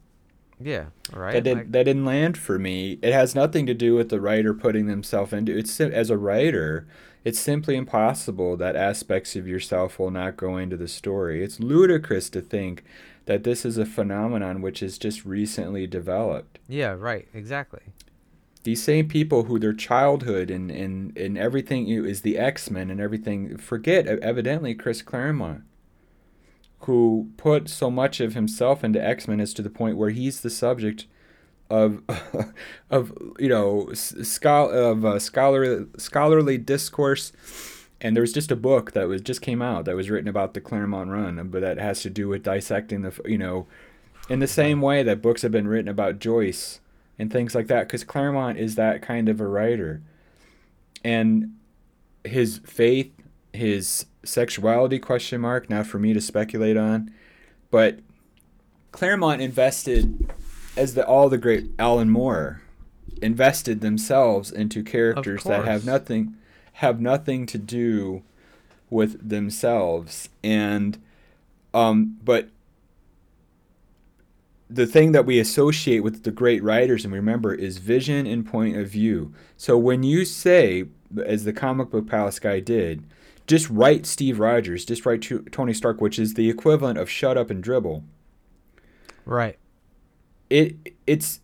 [0.61, 1.33] Yeah, right.
[1.35, 2.99] that didn't Like- that didn't land for me.
[3.03, 5.79] It has nothing to do with the writer putting themselves into it.
[5.81, 6.87] as a writer.
[7.25, 11.43] It's simply impossible that aspects of yourself will not go into the story.
[11.43, 12.85] It's ludicrous to think
[13.27, 16.59] that this is a phenomenon which is just recently developed.
[16.69, 17.29] yeah, right.
[17.35, 17.83] Exactly.
[18.63, 23.01] These same people who their childhood and, and, and everything is the X Men and
[23.01, 25.63] everything forget evidently Chris Claremont,
[26.81, 30.41] who put so much of himself into X Men as to the point where he's
[30.41, 31.07] the subject
[31.71, 32.03] of
[32.91, 37.33] of you know schol- of uh, scholar scholarly discourse.
[38.01, 40.55] And there was just a book that was just came out that was written about
[40.55, 43.67] the Claremont run, uh, but that has to do with dissecting the you know,
[44.29, 46.81] in the same way that books have been written about Joyce
[47.19, 50.03] and things like that because Claremont is that kind of a writer.
[51.03, 51.57] And
[52.25, 53.13] his faith,
[53.53, 57.13] his sexuality question mark, not for me to speculate on,
[57.71, 58.01] but
[58.93, 60.31] Claremont invested
[60.77, 62.63] as the all the great Alan Moore
[63.23, 66.37] invested themselves into characters that have nothing
[66.77, 68.23] have nothing to do
[68.89, 71.03] with themselves and
[71.75, 72.51] um but
[74.69, 78.77] the thing that we associate with the great writers and remember is vision and point
[78.77, 79.33] of view.
[79.57, 80.87] So when you say,
[81.25, 83.05] as the comic book palace guy did,
[83.47, 87.39] just write Steve Rogers, just write to- Tony Stark, which is the equivalent of shut
[87.39, 88.03] up and dribble.
[89.25, 89.59] Right.
[90.51, 91.41] It it's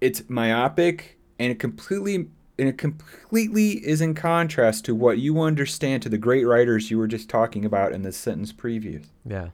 [0.00, 2.28] it's myopic and it completely
[2.62, 6.98] and it completely is in contrast to what you understand to the great writers you
[6.98, 9.08] were just talking about in this sentence previous.
[9.26, 9.48] Yeah.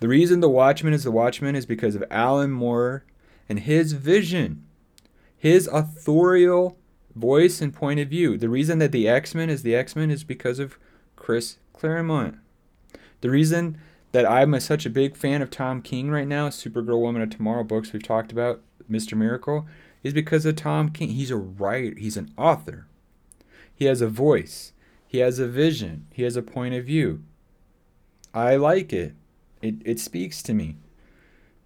[0.00, 3.04] The reason The Watchmen is The Watchmen is because of Alan Moore
[3.48, 4.66] and his vision,
[5.34, 6.76] his authorial
[7.14, 8.36] voice and point of view.
[8.36, 10.76] The reason that the X Men is the X Men is because of
[11.16, 12.36] Chris Claremont.
[13.22, 13.78] The reason
[14.12, 17.30] that I'm a, such a big fan of Tom King right now, Supergirl Woman of
[17.30, 19.16] Tomorrow books we've talked about, Mr.
[19.16, 19.66] Miracle,
[20.02, 21.10] is because of Tom King.
[21.10, 22.86] He's a writer, he's an author.
[23.74, 24.72] He has a voice,
[25.06, 27.22] he has a vision, he has a point of view.
[28.32, 29.14] I like it.
[29.62, 30.76] It it speaks to me.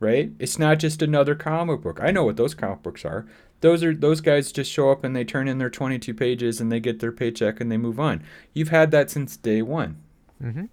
[0.00, 0.32] Right?
[0.38, 1.98] It's not just another comic book.
[2.02, 3.26] I know what those comic books are.
[3.60, 6.70] Those are those guys just show up and they turn in their 22 pages and
[6.70, 8.22] they get their paycheck and they move on.
[8.52, 9.96] You've had that since day 1.
[10.42, 10.64] Mm-hmm.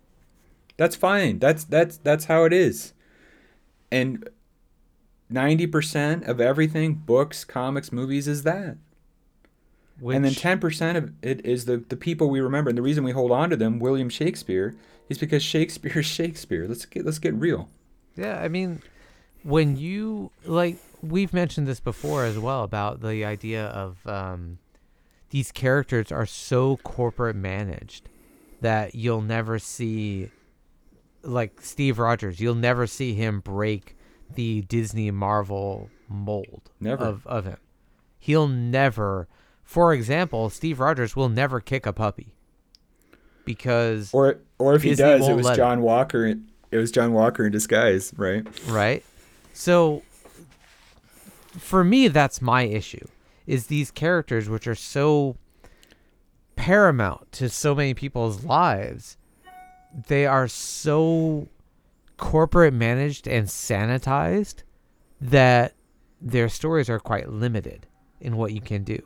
[0.77, 1.39] That's fine.
[1.39, 2.93] That's that's that's how it is.
[3.91, 4.27] And
[5.31, 8.77] 90% of everything, books, comics, movies is that.
[9.99, 12.69] Which, and then 10% of it is the, the people we remember.
[12.69, 14.75] And the reason we hold on to them, William Shakespeare,
[15.09, 16.67] is because Shakespeare is Shakespeare.
[16.67, 17.69] Let's get let's get real.
[18.15, 18.81] Yeah, I mean,
[19.43, 24.57] when you like, we've mentioned this before as well about the idea of um,
[25.29, 28.09] these characters are so corporate managed
[28.61, 30.29] that you'll never see,
[31.23, 33.95] like Steve Rogers, you'll never see him break
[34.35, 37.03] the Disney Marvel mold Never.
[37.03, 37.57] of of him.
[38.19, 39.27] He'll never,
[39.63, 42.35] for example, Steve Rogers will never kick a puppy
[43.45, 46.25] because Or or if he does, it was John Walker.
[46.25, 48.45] It was John Walker in disguise, right?
[48.67, 49.03] right?
[49.53, 50.03] So
[51.57, 53.05] for me that's my issue
[53.45, 55.35] is these characters which are so
[56.55, 59.17] paramount to so many people's lives
[60.07, 61.47] they are so
[62.21, 64.61] corporate managed and sanitized
[65.19, 65.73] that
[66.21, 67.87] their stories are quite limited
[68.21, 69.01] in what you can do.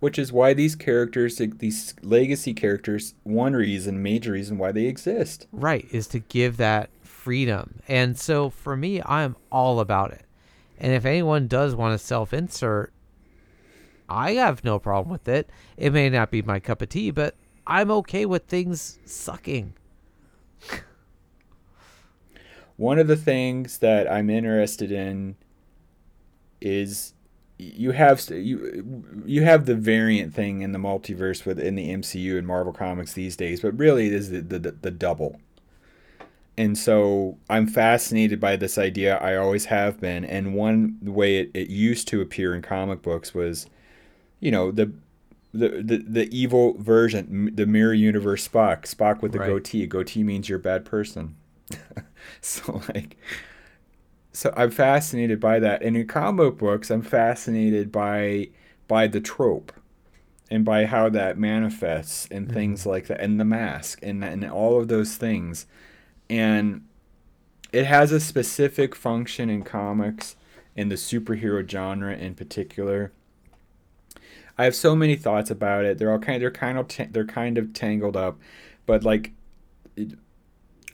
[0.00, 5.46] Which is why these characters, these legacy characters, one reason, major reason why they exist.
[5.50, 7.80] right is to give that freedom.
[7.88, 10.26] And so for me i'm all about it.
[10.78, 12.92] And if anyone does want to self-insert
[14.10, 15.48] i have no problem with it.
[15.78, 17.34] It may not be my cup of tea but
[17.66, 19.72] i'm okay with things sucking
[22.80, 25.36] One of the things that I'm interested in
[26.62, 27.12] is
[27.58, 32.46] you have you you have the variant thing in the multiverse within the MCU and
[32.46, 35.38] Marvel Comics these days, but really it is the the, the double.
[36.56, 39.18] And so I'm fascinated by this idea.
[39.18, 40.24] I always have been.
[40.24, 43.66] And one way it, it used to appear in comic books was,
[44.40, 44.90] you know, the
[45.52, 49.48] the, the, the evil version, the mirror universe Spock, Spock with the Right.
[49.48, 49.86] goatee.
[49.86, 51.34] Goatee means you're a bad person.
[52.40, 53.16] so like,
[54.32, 55.82] so I'm fascinated by that.
[55.82, 58.48] And in comic books, I'm fascinated by
[58.88, 59.72] by the trope
[60.50, 62.54] and by how that manifests and mm-hmm.
[62.54, 65.66] things like that, and the mask and and all of those things.
[66.28, 66.84] And
[67.72, 70.36] it has a specific function in comics,
[70.76, 73.12] in the superhero genre in particular.
[74.58, 75.98] I have so many thoughts about it.
[75.98, 76.36] They're all kind.
[76.36, 77.12] of, They're kind of.
[77.12, 78.38] they're kind of tangled up,
[78.86, 79.32] but like,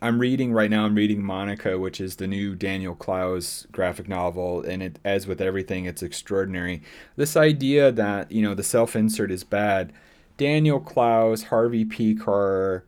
[0.03, 0.85] I'm reading right now.
[0.85, 5.41] I'm reading Monica, which is the new Daniel Clowes graphic novel, and it, as with
[5.41, 6.83] everything, it's extraordinary.
[7.17, 9.93] This idea that you know the self-insert is bad.
[10.37, 12.83] Daniel Clowes, Harvey Pekar,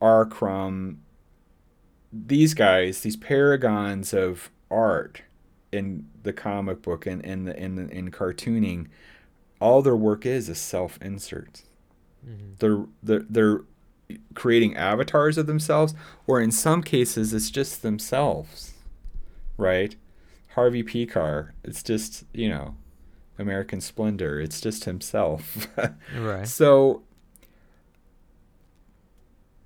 [0.00, 0.26] R.
[0.26, 1.00] Crumb,
[2.12, 5.22] these guys, these paragons of art
[5.70, 8.88] in the comic book and in the in the, in cartooning,
[9.60, 11.62] all their work is a self-insert.
[12.26, 12.52] Mm-hmm.
[12.58, 13.60] They're they're they're
[14.34, 15.94] creating avatars of themselves,
[16.26, 18.72] or in some cases, it's just themselves,
[19.56, 19.96] right?
[20.54, 22.76] Harvey Pekar, it's just you know,
[23.38, 24.40] American Splendor.
[24.40, 25.66] It's just himself.
[26.18, 27.02] right So,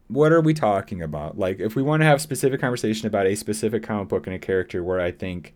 [0.08, 1.38] what are we talking about?
[1.38, 4.38] Like, if we want to have specific conversation about a specific comic book and a
[4.38, 5.54] character where I think,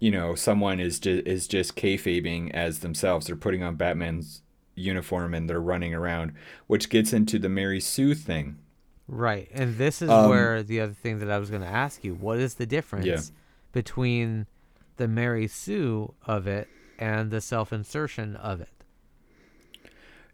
[0.00, 4.42] you know, someone is just is just kayfabing as themselves, they're putting on Batman's
[4.78, 6.32] uniform and they're running around,
[6.66, 8.56] which gets into the Mary Sue thing.
[9.10, 12.04] right and this is Um, where the other thing that i was going to ask
[12.04, 13.32] you what is the difference
[13.72, 14.46] between
[14.98, 18.68] the mary sue of it and the self-insertion of it?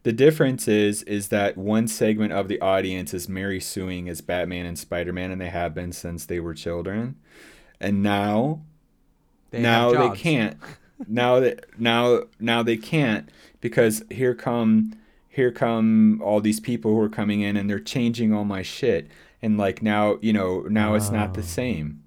[0.03, 4.67] The difference is is that one segment of the audience is Mary suing as Batman
[4.67, 7.17] and Spider-Man, and they have been since they were children,
[7.81, 8.63] and now
[9.51, 10.59] They now they can't
[11.09, 13.29] now that now now they can't
[13.61, 14.93] because here come
[15.29, 19.09] here come all these people who are coming in and they're changing all my shit
[19.43, 21.45] and like now you know now it's not the Oh.
[21.45, 22.01] same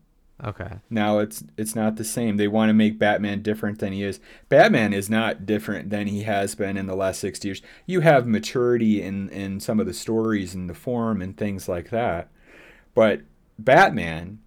[0.43, 0.73] Okay.
[0.91, 2.37] Now it's it's not the same.
[2.37, 4.19] They want to make Batman different than he is.
[4.49, 7.61] Batman is not different than he has been in the last 60 years.
[7.87, 11.89] You have maturity in in some of the stories and the form and things like
[11.89, 12.29] that.
[12.93, 13.21] But
[13.57, 14.37] Batman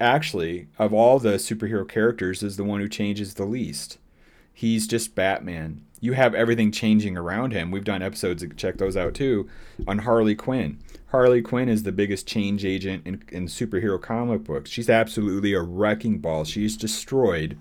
[0.00, 3.98] actually of all the superhero characters is the one who changes the least.
[4.52, 5.82] He's just Batman.
[6.00, 7.70] You have everything changing around him.
[7.70, 9.48] We've done episodes check those out too
[9.86, 10.78] on Harley Quinn.
[11.08, 14.70] Harley Quinn is the biggest change agent in, in superhero comic books.
[14.70, 16.44] She's absolutely a wrecking ball.
[16.44, 17.58] She's destroyed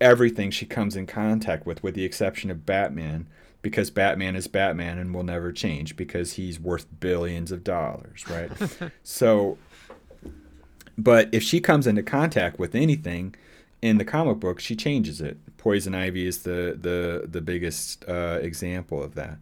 [0.00, 3.26] everything she comes in contact with, with the exception of Batman,
[3.60, 8.50] because Batman is Batman and will never change because he's worth billions of dollars, right?
[9.02, 9.58] so,
[10.96, 13.34] but if she comes into contact with anything
[13.82, 15.38] in the comic book, she changes it.
[15.58, 19.38] Poison Ivy is the the the biggest uh, example of that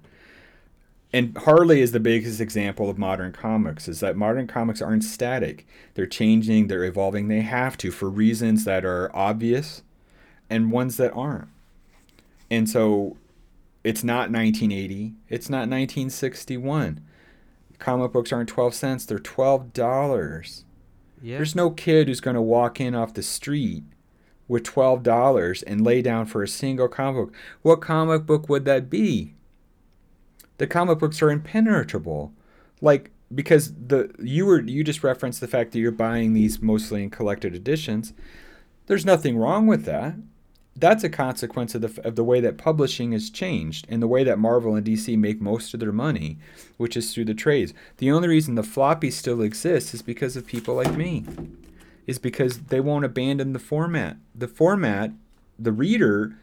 [1.12, 5.66] and Harley is the biggest example of modern comics is that modern comics aren't static.
[5.94, 9.82] They're changing, they're evolving, they have to for reasons that are obvious
[10.48, 11.48] and ones that aren't.
[12.50, 13.16] And so
[13.84, 17.04] it's not 1980, it's not 1961.
[17.78, 20.64] Comic books aren't 12 cents, they're $12.
[21.22, 21.36] Yeah.
[21.36, 23.84] There's no kid who's going to walk in off the street
[24.48, 27.34] with $12 and lay down for a single comic book.
[27.62, 29.34] What comic book would that be?
[30.62, 32.32] the comic books are impenetrable.
[32.80, 37.02] Like because the you were you just referenced the fact that you're buying these mostly
[37.02, 38.12] in collected editions.
[38.86, 40.14] There's nothing wrong with that.
[40.74, 44.24] That's a consequence of the of the way that publishing has changed and the way
[44.24, 46.38] that Marvel and DC make most of their money,
[46.78, 47.74] which is through the trades.
[47.98, 51.24] The only reason the floppy still exists is because of people like me.
[52.06, 54.16] Is because they won't abandon the format.
[54.34, 55.12] The format,
[55.58, 56.36] the reader,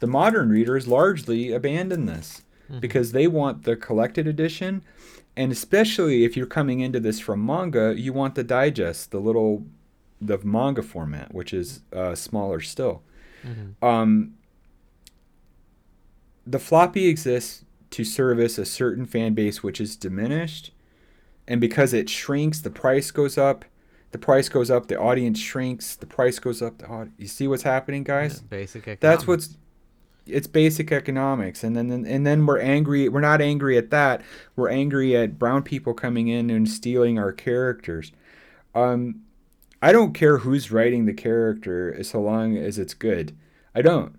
[0.00, 2.80] the modern reader has largely abandoned this mm-hmm.
[2.80, 4.82] because they want the collected edition.
[5.36, 9.64] And especially if you're coming into this from manga, you want the digest, the little,
[10.20, 13.02] the manga format, which is uh, smaller still.
[13.44, 13.84] Mm-hmm.
[13.84, 14.34] Um,
[16.46, 20.72] the floppy exists to service a certain fan base which is diminished.
[21.46, 23.64] And because it shrinks, the price goes up.
[24.12, 26.78] The price goes up, the audience shrinks, the price goes up.
[26.78, 28.36] The aud- you see what's happening, guys?
[28.36, 29.00] Yeah, basic economics.
[29.00, 29.56] That's what's
[30.26, 34.22] it's basic economics and then and then we're angry we're not angry at that
[34.56, 38.10] we're angry at brown people coming in and stealing our characters
[38.74, 39.20] um
[39.84, 43.36] i don't care who's writing the character so long as it's good.
[43.74, 44.16] I don't.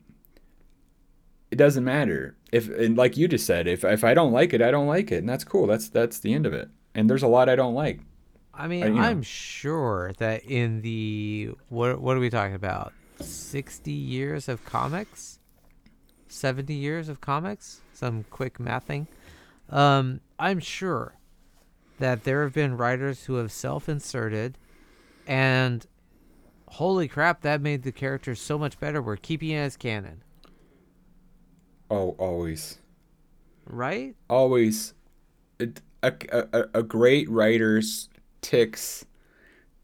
[1.50, 2.38] It doesn't matter.
[2.52, 5.12] If and like you just said if if i don't like it i don't like
[5.12, 5.66] it and that's cool.
[5.66, 6.70] That's that's the end of it.
[6.94, 8.00] And there's a lot i don't like.
[8.54, 12.94] I mean I, i'm sure that in the what what are we talking about?
[13.20, 15.40] 60 years of comics?
[16.28, 19.08] 70 years of comics, some quick mathing,
[19.70, 21.16] um, I'm sure
[22.00, 24.58] that there have been writers who have self inserted
[25.28, 25.86] and
[26.68, 29.02] holy crap, that made the characters so much better.
[29.02, 30.24] We're keeping it as canon.
[31.90, 32.80] Oh, always.
[33.66, 34.16] Right?
[34.30, 34.94] Always.
[35.60, 38.10] It, a, a, a great writer's
[38.42, 39.06] ticks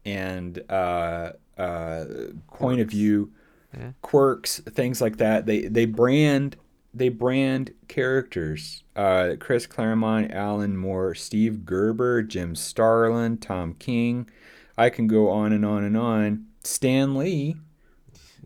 [0.04, 2.04] and uh, uh,
[2.48, 3.32] point of view
[3.76, 3.92] yeah.
[4.02, 5.46] quirks, things like that.
[5.46, 6.56] They they brand
[6.94, 8.84] they brand characters.
[8.94, 14.28] Uh, Chris Claremont, Alan Moore, Steve Gerber, Jim Starlin, Tom King.
[14.76, 16.46] I can go on and on and on.
[16.64, 17.56] Stan Lee.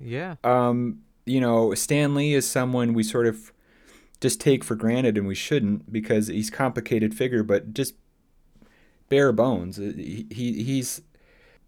[0.00, 0.36] Yeah.
[0.44, 3.52] Um, you know, Stan Lee is someone we sort of
[4.20, 7.94] just take for granted and we shouldn't because he's complicated figure, but just
[9.08, 9.76] bare bones.
[9.76, 11.02] He, he he's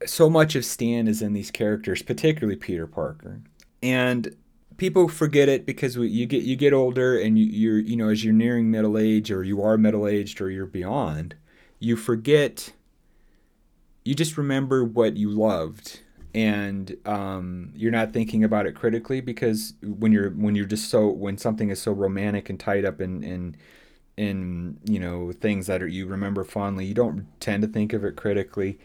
[0.06, 3.40] so much of Stan is in these characters, particularly Peter Parker,
[3.82, 4.34] and
[4.76, 8.08] people forget it because we, you get you get older and you, you're you know
[8.08, 11.34] as you're nearing middle age or you are middle aged or you're beyond,
[11.78, 12.72] you forget.
[14.08, 16.00] You just remember what you loved,
[16.34, 21.08] and um, you're not thinking about it critically because when you're when you're just so
[21.08, 23.54] when something is so romantic and tied up in in
[24.16, 28.02] in you know things that are you remember fondly, you don't tend to think of
[28.02, 28.78] it critically.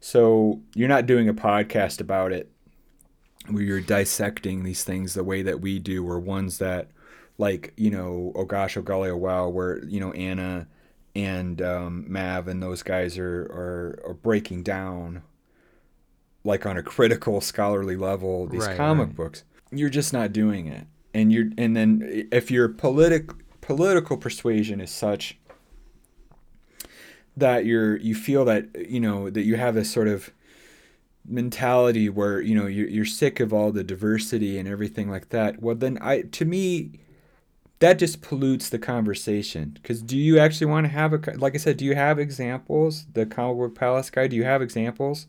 [0.00, 2.50] So you're not doing a podcast about it
[3.48, 6.88] where you're dissecting these things the way that we do, or ones that,
[7.36, 10.66] like, you know, oh gosh, oh golly, oh wow, where, you know, Anna
[11.14, 15.22] and um, Mav and those guys are, are, are breaking down,
[16.44, 19.16] like on a critical scholarly level, these right, comic right.
[19.16, 19.44] books.
[19.70, 20.86] You're just not doing it.
[21.14, 25.38] And you're, and then if your politic, political persuasion is such
[27.36, 30.30] that you're you feel that you know that you have this sort of
[31.26, 35.62] mentality where you know you're, you're sick of all the diversity and everything like that
[35.62, 36.90] well then i to me
[37.82, 41.58] that just pollutes the conversation because do you actually want to have a like i
[41.58, 45.26] said do you have examples the comic palace guy do you have examples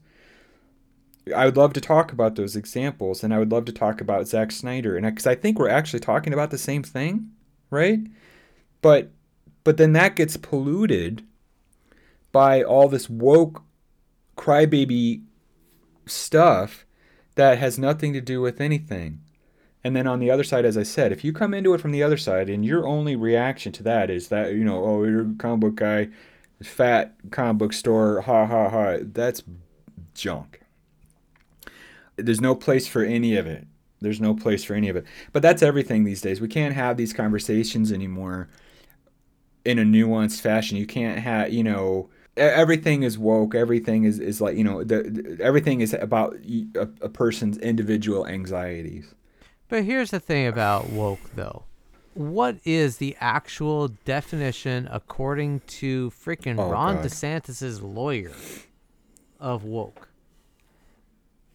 [1.33, 4.27] I would love to talk about those examples, and I would love to talk about
[4.27, 7.29] Zack Snyder, and because I think we're actually talking about the same thing,
[7.69, 7.99] right?
[8.81, 9.11] But
[9.63, 11.23] but then that gets polluted
[12.33, 13.63] by all this woke
[14.35, 15.23] crybaby
[16.05, 16.85] stuff
[17.35, 19.21] that has nothing to do with anything.
[19.83, 21.91] And then on the other side, as I said, if you come into it from
[21.91, 25.29] the other side and your only reaction to that is that, you know, oh, you're
[25.29, 26.07] a comic book guy,
[26.61, 29.43] fat comic book store, ha ha ha, that's
[30.13, 30.61] junk.
[32.15, 33.67] There's no place for any of it.
[33.99, 35.05] There's no place for any of it.
[35.31, 36.39] But that's everything these days.
[36.39, 38.49] We can't have these conversations anymore
[39.65, 40.77] in a nuanced fashion.
[40.77, 43.55] You can't have, you know, everything is woke.
[43.55, 48.27] Everything is, is like, you know, the, the everything is about a, a person's individual
[48.27, 49.13] anxieties.
[49.73, 51.63] But here's the thing about woke, though.
[52.13, 57.05] What is the actual definition, according to freaking Oh, Ron God.
[57.05, 58.33] DeSantis's lawyer,
[59.39, 60.09] of woke?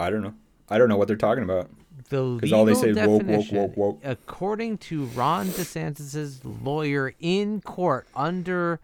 [0.01, 0.35] I don't know.
[0.69, 1.71] I don't know what they're talking about.
[2.09, 4.01] The legal all they say woke, woke, woke, woke.
[4.03, 8.81] according to Ron DeSantis's lawyer in court under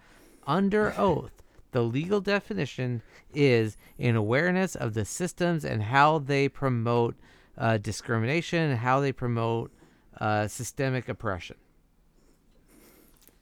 [0.47, 3.03] under oath, the legal definition
[3.35, 7.16] is an awareness of the systems and how they promote
[7.57, 9.72] uh, discrimination and how they promote
[10.20, 11.57] uh, systemic oppression.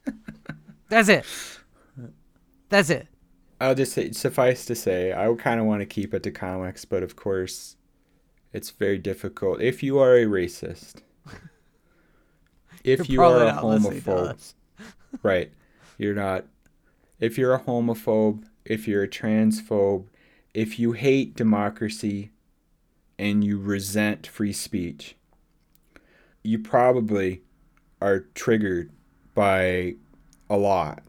[0.89, 1.25] That's it.
[2.69, 3.09] That's it.
[3.61, 6.85] I'll just say, suffice to say, I kind of want to keep it to comics,
[6.85, 7.77] but of course,
[8.53, 9.61] it's very difficult.
[9.61, 11.03] If you are a racist,
[12.85, 14.55] if you are a not listening to homophobe,
[15.23, 15.53] right?
[15.97, 16.45] You're not.
[17.21, 20.07] If you're a homophobe, if you're a transphobe,
[20.55, 22.33] if you hate democracy
[23.19, 25.17] and you resent free speech,
[26.43, 27.43] you probably
[28.01, 28.91] are triggered
[29.35, 29.95] by
[30.51, 31.03] a lot.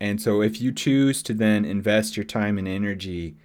[0.00, 3.36] And so if you choose to then invest your time and energy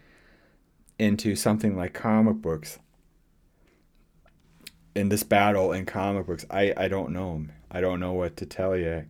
[1.00, 2.80] into something like comic books,
[4.96, 7.46] in this battle in comic books, I, I don't know.
[7.72, 9.06] I don't know what to tell you.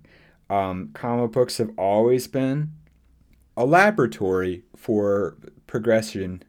[0.49, 2.71] Um, comic books have always been
[3.57, 5.37] a laboratory for
[5.67, 6.43] progression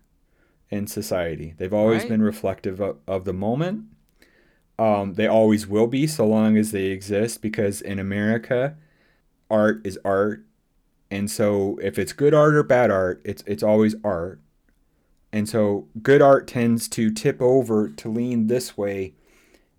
[0.74, 1.54] in society.
[1.56, 2.08] They've always Right.
[2.10, 3.84] been reflective of, of the moment.
[4.76, 8.76] Um, they always will be so long as they exist because in America,
[9.48, 10.44] art is art.
[11.12, 14.40] And so if it's good art or bad art, it's it's always art.
[15.32, 19.14] And so good art tends to tip over to lean this way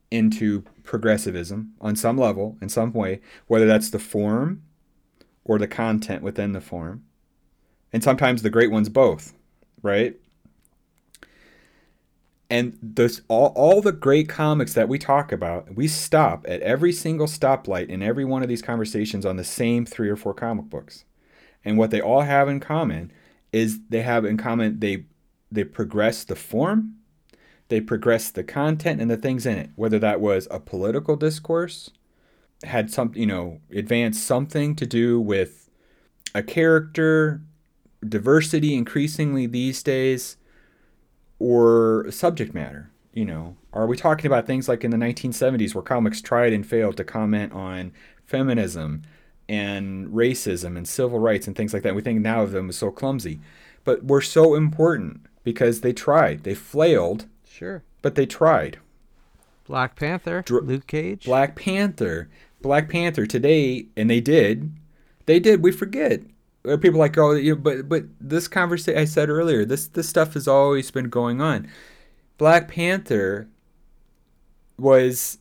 [0.10, 4.62] into progressivism on some level, in some way, whether that's the form
[5.44, 7.04] or the content within the form.
[7.92, 9.34] And sometimes the great ones both,
[9.82, 10.16] right?
[12.50, 16.92] And this all, all the great comics that we talk about, we stop at every
[16.92, 20.66] single stoplight in every one of these conversations on the same three or four comic
[20.66, 21.06] books.
[21.64, 23.12] And what they all have in common
[23.52, 25.06] is they have in common they
[25.52, 26.96] they progress the form,
[27.70, 31.90] they progress the content and the things in it, whether that was a political discourse,
[32.64, 35.70] had some, you know, advanced something to do with
[36.34, 37.42] a character,
[38.08, 40.38] diversity increasingly these days,
[41.40, 42.90] or subject matter.
[43.14, 46.68] You know, are we talking about things like in the 1970s where comics tried and
[46.68, 47.94] failed to comment on
[48.26, 49.04] feminism
[49.48, 51.96] and racism and civil rights and things like that?
[51.96, 53.40] We think now of them as so clumsy,
[53.86, 56.44] but were so important because they tried.
[56.44, 57.84] They flailed, Sure.
[58.02, 58.80] but they tried.
[59.66, 61.24] Black Panther, Dr- Luke Cage.
[61.26, 62.30] Black Panther,
[62.62, 64.72] Black Panther today, and they did,
[65.26, 65.64] they did.
[65.64, 66.22] We forget.
[66.66, 70.10] Or People like, oh, you know, but but this conversation I said earlier, this this
[70.10, 71.68] stuff has always been going on.
[72.38, 73.48] Black Panther
[74.78, 75.38] was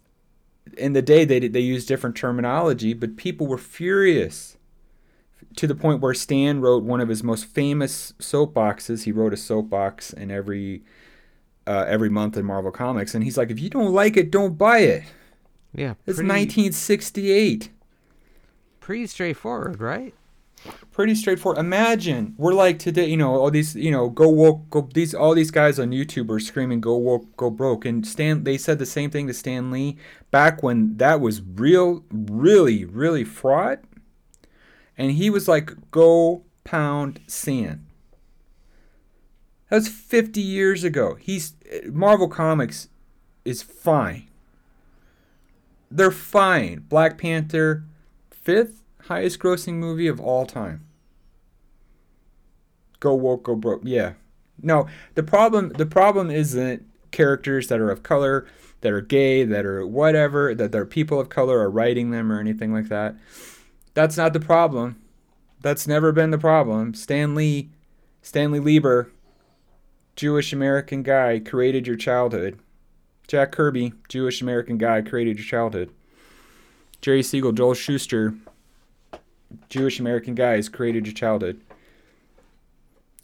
[0.76, 4.56] in the day they they used different terminology, but people were furious
[5.56, 9.04] to the point where Stan wrote one of his most famous soapboxes.
[9.04, 10.82] He wrote a soapbox in every
[11.66, 14.58] uh, every month in Marvel Comics, and he's like, if you don't like it, don't
[14.58, 15.04] buy it.
[15.72, 17.70] yeah, It's 1968.
[18.80, 20.14] pretty straightforward, right?
[20.92, 21.58] Pretty straightforward.
[21.58, 25.34] Imagine we're like today, you know, all these, you know, go woke, go these, all
[25.34, 28.44] these guys on YouTube are screaming, go woke, go broke, and Stan.
[28.44, 29.96] They said the same thing to Stan Lee
[30.30, 33.80] back when that was real, really, really fraught,
[34.96, 37.84] and he was like, go pound sand.
[39.68, 41.16] That was 50 years ago.
[41.20, 41.54] He's
[41.86, 42.88] Marvel Comics
[43.44, 44.28] is fine.
[45.90, 46.84] They're fine.
[46.88, 47.84] Black Panther,
[48.30, 50.86] fifth highest grossing movie of all time.
[53.00, 53.82] Go woke, go broke.
[53.84, 54.14] Yeah.
[54.62, 58.46] No, the problem the problem isn't characters that are of color,
[58.80, 62.40] that are gay, that are whatever, that they're people of color are writing them or
[62.40, 63.16] anything like that.
[63.94, 64.96] That's not the problem.
[65.60, 66.94] That's never been the problem.
[66.94, 67.70] Stan Lee,
[68.22, 69.10] Stanley Lieber
[70.16, 72.58] Jewish American guy, created your childhood.
[73.26, 75.90] Jack Kirby, Jewish American guy, created your childhood.
[77.00, 78.34] Jerry Siegel, Joe Shuster,
[79.68, 81.60] Jewish American guys, created your childhood.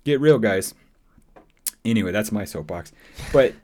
[0.04, 0.74] Get real, guys.
[1.84, 2.92] Anyway, that's my soapbox.
[3.32, 3.54] But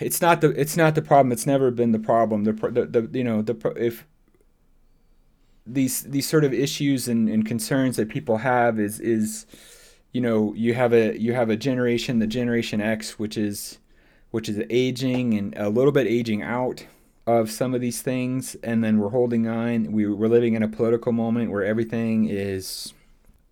[0.00, 1.32] it's not the it's not the problem.
[1.32, 2.44] It's never been the problem.
[2.44, 4.06] The the, the you know the if
[5.66, 9.46] these these sort of issues and, and concerns that people have is is
[10.12, 13.78] you know you have a you have a generation the generation X which is
[14.30, 16.86] which is aging and a little bit aging out
[17.26, 20.68] of some of these things and then we're holding on we, we're living in a
[20.68, 22.94] political moment where everything is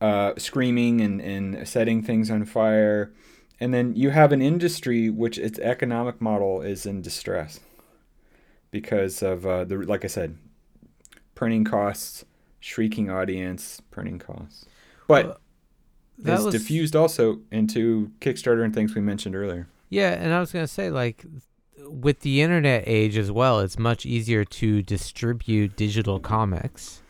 [0.01, 3.13] uh, screaming and, and setting things on fire
[3.59, 7.61] and then you have an industry which its economic model is in distress
[8.71, 10.37] because of uh, the like i said
[11.35, 12.25] printing costs,
[12.61, 14.67] shrieking audience, printing costs.
[15.07, 15.39] But well,
[16.19, 19.69] that was diffused also into Kickstarter and things we mentioned earlier.
[19.91, 21.25] Yeah, and I was gonna say like
[21.89, 27.03] with the internet age as well, it's much easier to distribute digital comics.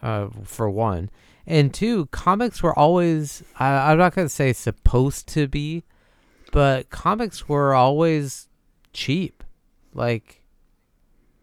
[0.00, 1.10] Uh, for one,
[1.44, 5.82] and two, comics were always I, I'm not gonna say supposed to be,
[6.52, 8.48] but comics were always
[8.92, 9.42] cheap.
[9.92, 10.42] Like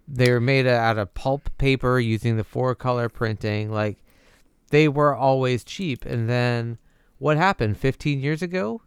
[0.07, 3.71] they were made out of pulp paper using the four color printing.
[3.71, 3.97] Like
[4.69, 6.05] they were always cheap.
[6.05, 6.77] And then
[7.17, 8.81] what happened 15 years ago?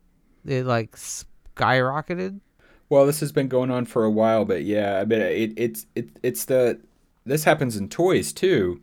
[0.45, 2.41] It like skyrocketed.
[2.91, 5.87] Well, this has been going on for a while, but yeah, I mean, it, it's
[5.95, 6.81] it, it's the
[7.27, 8.81] this happens in toys too,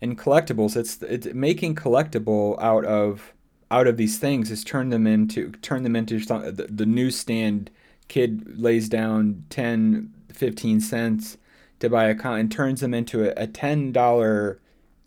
[0.00, 0.76] in collectibles.
[0.76, 3.32] It's it's making collectible out of
[3.70, 7.70] out of these things is turn them into turn them into some, the, the newsstand
[8.08, 11.36] kid lays down 10 15 cents
[11.80, 14.58] to buy a con and turns them into a, a $10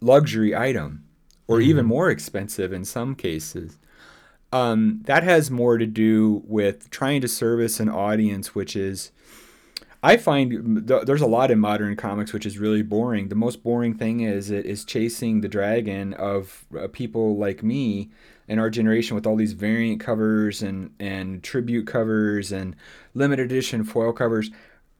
[0.01, 1.03] luxury item
[1.47, 1.69] or mm-hmm.
[1.69, 3.77] even more expensive in some cases.
[4.53, 9.11] Um, that has more to do with trying to service an audience, which is,
[10.03, 13.29] I find th- there's a lot in modern comics which is really boring.
[13.29, 18.09] The most boring thing is it is chasing the dragon of uh, people like me
[18.47, 22.75] and our generation with all these variant covers and and tribute covers and
[23.13, 24.51] limited edition foil covers.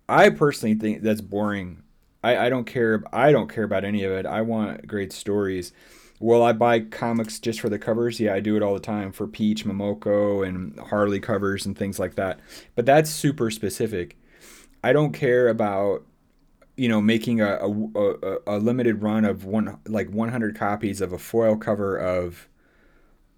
[0.08, 1.84] I personally think that's boring.
[2.24, 3.04] I, I don't care.
[3.12, 4.26] I don't care about any of it.
[4.26, 5.74] I want great stories.
[6.22, 8.20] Will I buy comics just for the covers?
[8.20, 12.00] Yeah, I do it all the time for Peach, Momoko, and Harley covers and things
[12.00, 12.40] like that.
[12.76, 14.18] But that's super specific.
[14.84, 16.06] I don't care about
[16.78, 21.12] you know making a, a, a, a limited run of one like 100 copies of
[21.14, 22.48] a foil cover of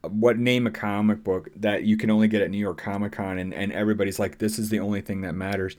[0.02, 3.38] what name a comic book that you can only get at New York Comic Con
[3.38, 5.78] and, and everybody's like this is the only thing that matters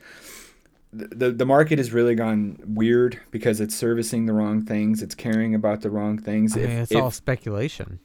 [0.95, 5.01] the the market has really gone weird because it's servicing the wrong things.
[5.01, 6.55] It's caring about the wrong things.
[6.55, 7.99] I mean, if, it's if, all speculation.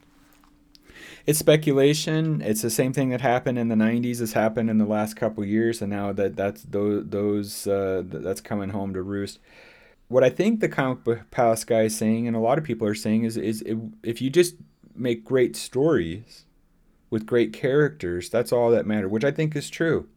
[1.26, 2.40] It's speculation.
[2.42, 5.44] It's the same thing that happened in the '90s has happened in the last couple
[5.44, 9.38] years, and now that that's those those uh, that's coming home to roost.
[10.08, 12.86] What I think the comic book palace guy is saying, and a lot of people
[12.88, 13.62] are saying, is is
[14.02, 14.56] if you just
[14.96, 16.44] make great stories
[17.10, 20.08] with great characters, that's all that matters, which I think is true.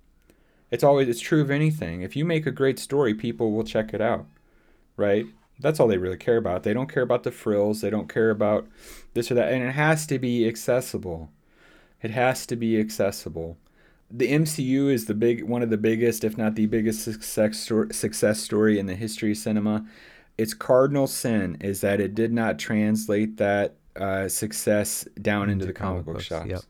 [0.74, 2.02] It's always it's true of anything.
[2.02, 4.26] If you make a great story, people will check it out,
[4.98, 5.28] right?
[5.60, 6.64] That's all they really care about.
[6.64, 7.82] They don't care about the frills.
[7.82, 8.68] They don't care about
[9.14, 11.30] this or that, and it has to be accessible.
[12.02, 13.60] It has to be accessible.
[14.10, 17.94] The MCU is the big one of the biggest, if not the biggest success story,
[17.94, 19.86] success story in the history of cinema.
[20.40, 25.66] Its cardinal sin is that it did not translate that uh, success down into, into
[25.68, 26.50] the comic, comic book shops.
[26.50, 26.62] Yep.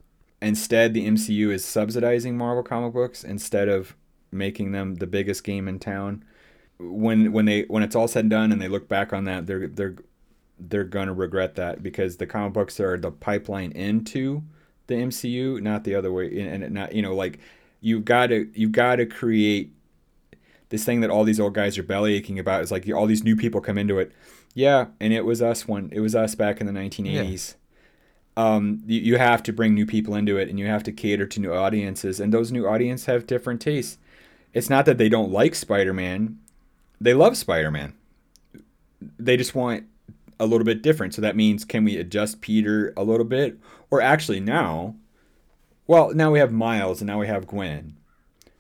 [0.44, 3.96] Instead, the MCU is subsidizing Marvel comic books instead of
[4.32, 6.24] making them the biggest game in town.
[6.80, 9.48] When when they when it's all said and done and they look back on that,
[9.48, 9.96] they're they're
[10.60, 14.44] they're gonna regret that because the comic books are the pipeline into
[14.88, 16.40] the MCU, not the other way.
[16.40, 17.40] And not you know like
[17.80, 19.74] you've got to you've got to create
[20.70, 22.64] this thing that all these old guys are belly aching about.
[22.64, 24.12] Is like all these new people come into it.
[24.54, 27.52] Yeah, and it was us when it was us back in the 1980s.
[27.52, 27.60] Yeah
[28.36, 31.26] um, you, you have to bring new people into it and you have to cater
[31.28, 32.20] to new audiences.
[32.20, 33.98] And those new audiences have different tastes.
[34.54, 36.40] It's not that they don't like spider-man.
[37.00, 37.94] They love spider-man.
[39.20, 39.86] They just want
[40.40, 41.14] a little bit different.
[41.14, 43.58] So that means can we adjust peter a little bit?
[43.92, 44.96] Or actually now
[45.86, 47.98] well now we have miles and now we have gwen.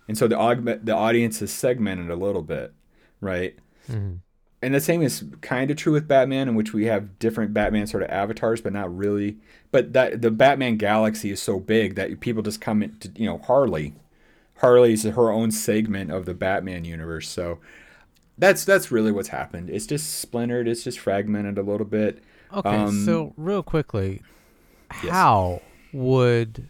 [0.08, 2.74] And so the, aug- the audience is segmented a little bit
[3.22, 3.56] right?
[3.90, 4.16] Mm-hmm
[4.64, 7.86] and the same is kind of true with Batman, in which we have different Batman
[7.86, 9.38] sort of avatars, but not really.
[9.72, 13.40] But that the Batman galaxy is so big that people just come into you know
[13.40, 13.94] Harley.
[14.58, 17.60] Harley's her own segment of the Batman universe, so
[18.38, 19.70] that's that's really what's happened.
[19.70, 20.68] It's just splintered.
[20.68, 22.24] It's just fragmented a little bit.
[22.54, 24.22] Okay, um, so real quickly,
[25.04, 25.12] yes.
[25.12, 25.62] how
[25.92, 26.70] would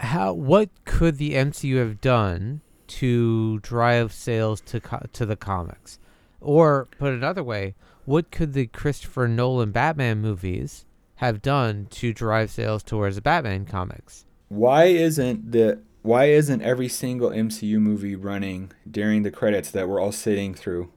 [0.00, 5.98] how what could the MCU have done to drive sales to co- to the comics?
[6.46, 7.74] Or put another way,
[8.04, 10.84] what could the Christopher Nolan Batman movies
[11.16, 14.26] have done to drive sales towards the Batman comics?
[14.48, 19.98] Why isn't the why isn't every single MCU movie running during the credits that we're
[20.00, 20.92] all sitting through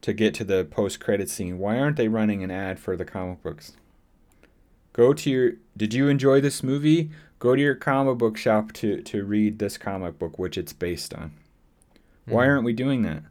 [0.00, 1.58] to get to the post credit scene?
[1.58, 3.72] Why aren't they running an ad for the comic books?
[4.94, 7.10] Go to your Did you enjoy this movie?
[7.38, 11.12] Go to your comic book shop to to read this comic book which it's based
[11.12, 11.32] on.
[12.24, 12.48] Why Mhm.
[12.48, 13.22] aren't we doing that?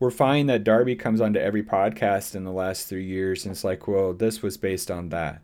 [0.00, 3.62] We're finding that Darby comes onto every podcast in the last three years and it's
[3.62, 5.42] like, well, this was based on that.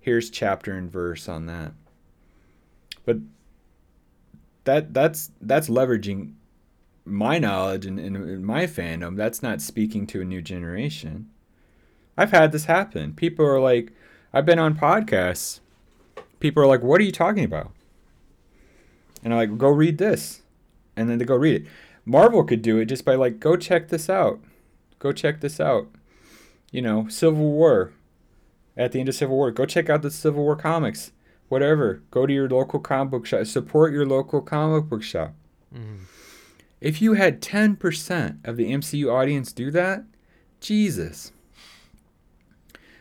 [0.00, 1.72] Here's chapter and verse on that.
[3.04, 3.18] But
[4.64, 6.34] that that's that's leveraging
[7.04, 9.16] my knowledge and, and, and my fandom.
[9.16, 11.30] That's not speaking to a new generation.
[12.16, 13.14] I've had this happen.
[13.14, 13.92] People are like,
[14.32, 15.60] I've been on podcasts.
[16.40, 17.72] People are like, what are you talking about?
[19.24, 20.42] And I'm like, go read this.
[20.96, 21.68] And then they go read it.
[22.08, 24.40] Marvel could do it just by like, go check this out.
[24.98, 25.88] Go check this out.
[26.72, 27.92] You know, Civil War.
[28.78, 31.12] At the end of Civil War, go check out the Civil War comics.
[31.50, 32.02] Whatever.
[32.10, 33.44] Go to your local comic book shop.
[33.44, 35.34] Support your local comic book shop.
[35.74, 36.06] Mhm.
[36.80, 40.04] If you had 10% of the MCU audience do that,
[40.60, 41.32] Jesus.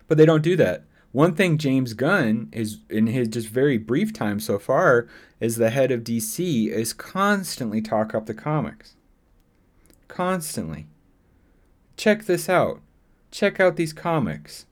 [0.09, 0.83] But they don't do that.
[1.13, 5.07] One thing James Gunn is in his just very brief time so far
[5.39, 8.96] is the head of DC is constantly talk up the comics.
[10.17, 10.87] Constantly.
[11.95, 12.81] Check this out.
[13.29, 14.65] Check out these comics.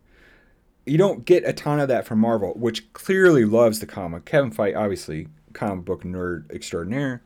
[0.85, 4.25] You don't get a ton of that from Marvel, which clearly loves the comic.
[4.25, 7.21] Kevin Feige, obviously, comic book nerd extraordinaire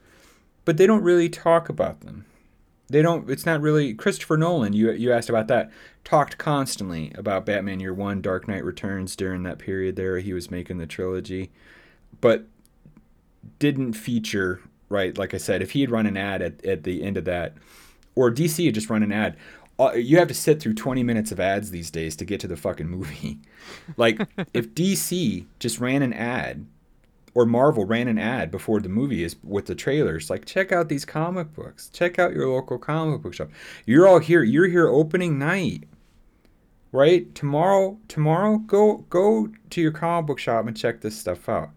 [0.69, 2.25] but they don't really talk about them.
[2.89, 3.27] They don't.
[3.27, 4.73] It's not really Christopher Nolan.
[4.73, 5.71] You you asked about that.
[6.03, 10.19] Talked constantly about Batman Year One, Dark Knight Returns during that period there.
[10.19, 11.49] He was making the trilogy,
[12.21, 12.45] but
[13.57, 15.17] didn't feature right.
[15.17, 17.55] Like I said, if he had run an ad at, at the end of that,
[18.15, 19.37] or DC just run an ad,
[19.79, 22.47] uh, you have to sit through 20 minutes of ads these days to get to
[22.47, 23.39] the fucking movie.
[23.97, 24.19] like
[24.53, 26.65] if DC just ran an ad
[27.33, 30.29] or Marvel ran an ad before the movie is with the trailers.
[30.29, 31.89] Like, check out these comic books.
[31.89, 33.49] Check out your local comic book shop.
[33.85, 34.43] You're all here.
[34.43, 35.85] You're here opening night,
[36.91, 37.33] right?
[37.35, 41.69] Tomorrow, tomorrow, go go to your comic book shop and check this stuff out.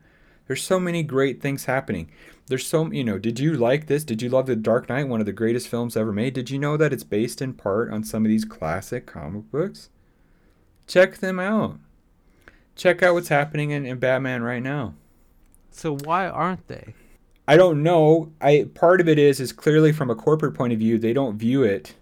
[0.46, 2.10] There's so many great things happening.
[2.52, 3.16] There's so you know.
[3.16, 4.04] Did you like this?
[4.04, 5.08] Did you love the Dark Knight?
[5.08, 6.34] One of the greatest films ever made.
[6.34, 9.88] Did you know that it's based in part on some of these classic comic books?
[10.86, 11.78] Check them out.
[12.76, 14.92] Check out what's happening in, in Batman right now.
[15.70, 16.92] So why aren't they?
[17.48, 18.32] I don't know.
[18.38, 21.38] I part of it is is clearly from a corporate point of view, they don't
[21.38, 21.94] view it.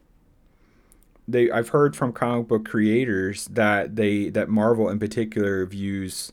[1.28, 6.32] They I've heard from comic book creators that they that Marvel in particular views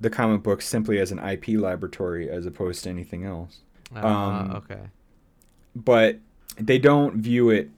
[0.00, 3.58] the comic book simply as an IP laboratory as opposed to anything else.
[3.94, 4.80] Uh, Um, okay.
[5.74, 6.18] But
[6.56, 7.70] they don't view it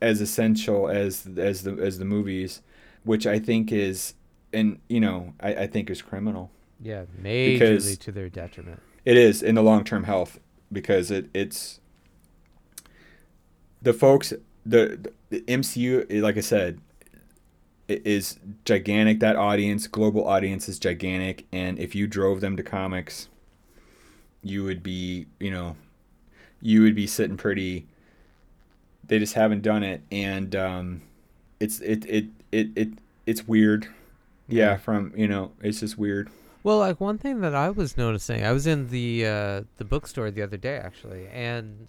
[0.00, 2.60] as essential as as the as the movies,
[3.04, 4.14] which I think is
[4.52, 6.50] and you know, I, I think is criminal.
[6.80, 8.80] Yeah, majorly because- to their detriment.
[9.04, 10.38] It is in the long term health
[10.72, 11.80] because it it's
[13.80, 14.32] the folks
[14.64, 16.80] the, the MCU like I said
[18.04, 19.20] is gigantic.
[19.20, 21.46] That audience global audience is gigantic.
[21.52, 23.28] And if you drove them to comics
[24.42, 25.76] you would be you know
[26.60, 27.86] you would be sitting pretty
[29.06, 30.02] they just haven't done it.
[30.10, 31.02] And um
[31.60, 32.88] it's it it it, it
[33.26, 33.88] it's weird.
[34.48, 34.76] Yeah.
[34.76, 36.28] from you know it's just weird.
[36.64, 40.30] Well, like one thing that I was noticing, I was in the uh, the bookstore
[40.30, 41.88] the other day actually, and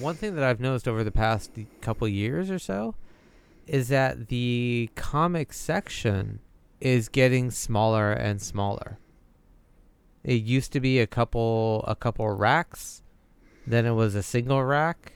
[0.00, 1.50] one thing that I've noticed over the past
[1.82, 2.94] couple years or so
[3.66, 6.40] is that the comic section
[6.80, 8.98] is getting smaller and smaller.
[10.22, 13.02] It used to be a couple a couple racks,
[13.66, 15.14] then it was a single rack,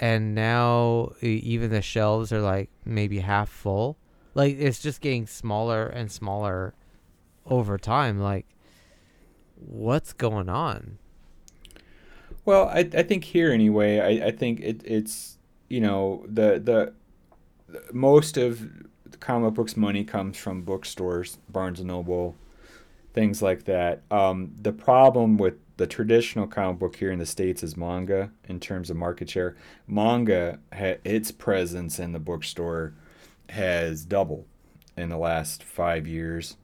[0.00, 3.96] and now even the shelves are like maybe half full.
[4.34, 6.74] Like it's just getting smaller and smaller
[7.46, 8.20] over time.
[8.20, 8.46] Like,
[9.56, 10.98] what's going on?
[12.44, 13.98] Well, I, I think here anyway.
[13.98, 15.38] I, I think it, it's
[15.68, 16.94] you know the the
[17.92, 18.70] most of
[19.20, 22.36] comic books money comes from bookstores, Barnes and Noble,
[23.14, 24.02] things like that.
[24.10, 28.60] Um, the problem with the traditional comic book here in the states is manga in
[28.60, 29.56] terms of market share.
[29.86, 32.94] Manga, ha- its presence in the bookstore
[33.48, 34.44] has doubled
[34.96, 36.56] in the last five years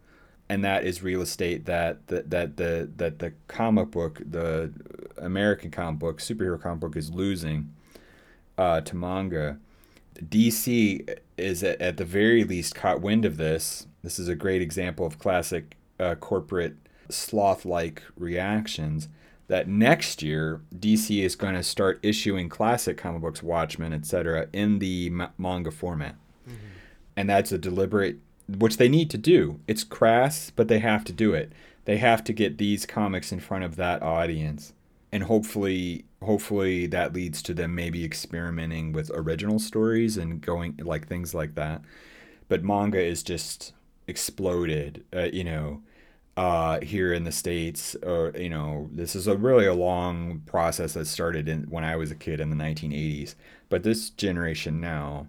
[0.49, 4.71] and that is real estate that that that the that the comic book the
[5.17, 7.73] American comic book superhero comic book is losing
[8.59, 9.59] uh, to manga.
[10.15, 13.87] DC is at, at the very least caught wind of this.
[14.03, 16.77] This is a great example of classic uh, corporate
[17.09, 19.09] sloth like reactions
[19.49, 24.79] that next year DC is going to start issuing classic comic books, Watchmen, etc., in
[24.79, 26.17] the ma- manga format,
[26.49, 26.57] mm-hmm.
[27.17, 28.17] and that's a deliberate,
[28.49, 29.61] which they need to do.
[29.67, 31.53] It's crass, but they have to do it.
[31.85, 34.73] They have to get these comics in front of that audience,
[35.15, 41.09] and hopefully, hopefully that leads to them maybe experimenting with original stories and going like
[41.09, 41.81] things like that.
[42.49, 43.73] But manga is just
[44.07, 45.81] exploded, uh, you know
[46.37, 47.95] uh, here in the states.
[48.03, 51.97] Or you know, this is a really a long process that started in when I
[51.97, 53.35] was a kid in the 1980s.
[53.69, 55.29] But this generation now,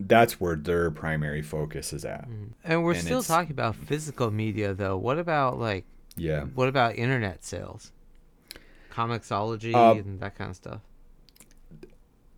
[0.00, 2.28] that's where their primary focus is at.
[2.28, 2.44] Mm-hmm.
[2.64, 4.96] And we're and still talking about physical media, though.
[4.96, 5.84] What about like?
[6.16, 6.44] Yeah.
[6.44, 7.90] What about internet sales?
[8.94, 10.80] Comixology uh, and that kind of stuff.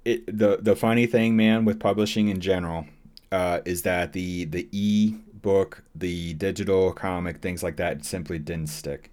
[0.05, 2.87] It, the the funny thing, man, with publishing in general,
[3.33, 8.69] uh, is that the the e book, the digital comic, things like that simply didn't
[8.69, 9.11] stick.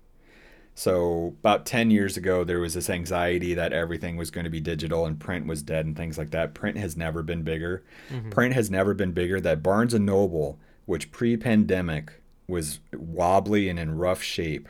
[0.75, 4.59] So about 10 years ago, there was this anxiety that everything was going to be
[4.59, 6.55] digital and print was dead and things like that.
[6.55, 7.83] Print has never been bigger.
[8.09, 8.31] Mm-hmm.
[8.31, 9.39] Print has never been bigger.
[9.39, 12.13] That Barnes and Noble, which pre-pandemic
[12.47, 14.67] was wobbly and in rough shape,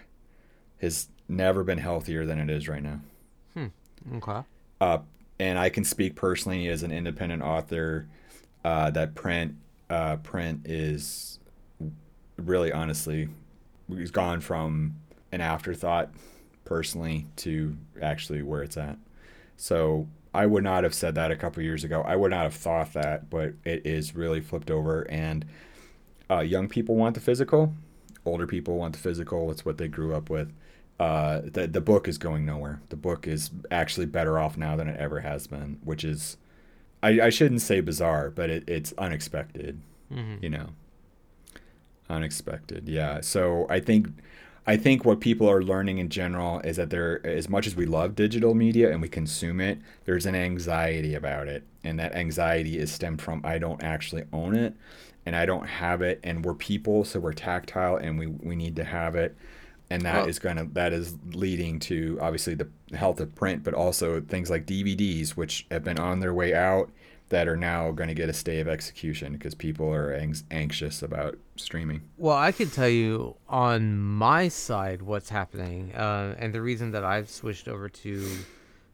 [0.82, 3.00] has never been healthier than it is right now.
[3.54, 3.68] Hmm.
[4.16, 4.42] Okay.
[4.82, 5.00] Uh,
[5.40, 8.08] and I can speak personally as an independent author
[8.64, 9.56] uh, that print
[9.90, 11.40] uh, print is
[12.38, 13.30] really honestly
[13.90, 14.96] he's gone from
[15.32, 16.10] an afterthought
[16.66, 18.98] personally to actually where it's at.
[19.58, 22.02] So I would not have said that a couple years ago.
[22.02, 25.02] I would not have thought that, but it is really flipped over.
[25.04, 25.46] And
[26.30, 27.74] uh, young people want the physical,
[28.26, 29.52] older people want the physical.
[29.52, 30.52] It's what they grew up with.
[31.00, 32.82] Uh, the the book is going nowhere.
[32.90, 36.38] The book is actually better off now than it ever has been, which is,
[37.02, 39.82] I, I shouldn't say bizarre, but it, it's unexpected.
[40.12, 40.44] Mm-hmm.
[40.44, 40.70] You know,
[42.10, 44.08] unexpected yeah so i think
[44.68, 47.86] i think what people are learning in general is that there as much as we
[47.86, 52.78] love digital media and we consume it there's an anxiety about it and that anxiety
[52.78, 54.76] is stemmed from i don't actually own it
[55.26, 58.76] and i don't have it and we're people so we're tactile and we, we need
[58.76, 59.36] to have it
[59.94, 63.64] and that well, is going to that is leading to obviously the health of print
[63.64, 66.90] but also things like dvds which have been on their way out
[67.30, 71.02] that are now going to get a stay of execution because people are ang- anxious
[71.02, 72.02] about streaming.
[72.16, 77.04] Well, I can tell you on my side what's happening, uh, and the reason that
[77.04, 78.30] I've switched over to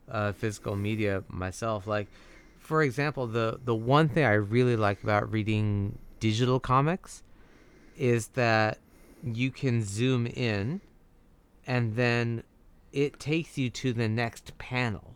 [0.10, 1.86] uh, physical media myself.
[1.86, 2.08] Like,
[2.60, 7.24] for example, the the one thing I really like about reading digital comics
[7.98, 8.78] is that
[9.24, 10.80] you can zoom in,
[11.70, 12.42] and then
[12.92, 15.16] it takes you to the next panel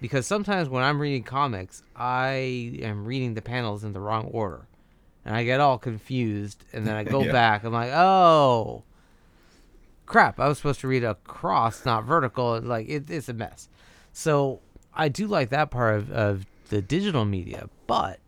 [0.00, 4.66] because sometimes when I'm reading comics, I am reading the panels in the wrong order,
[5.26, 7.32] and I get all confused, and then I go yeah.
[7.32, 7.64] back.
[7.64, 8.82] I'm like, oh,
[10.06, 10.40] crap!
[10.40, 12.58] I was supposed to read across, not vertical.
[12.62, 13.68] Like it, it's a mess.
[14.14, 14.60] So
[14.94, 18.20] I do like that part of, of the digital media, but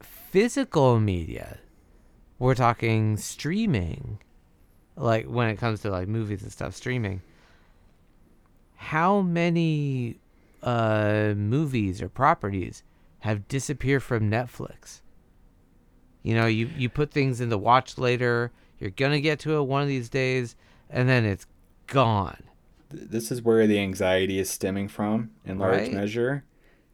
[0.00, 1.60] physical media,
[2.40, 4.18] we're talking streaming,
[5.02, 7.22] like when it comes to like movies and stuff, streaming.
[8.76, 10.18] How many
[10.62, 12.82] uh, movies or properties
[13.20, 15.00] have disappeared from Netflix.
[16.22, 19.56] You know, you, you put things in the watch later, you're going to get to
[19.56, 20.56] it one of these days,
[20.90, 21.46] and then it's
[21.86, 22.42] gone.
[22.90, 25.92] This is where the anxiety is stemming from in large right?
[25.92, 26.44] measure.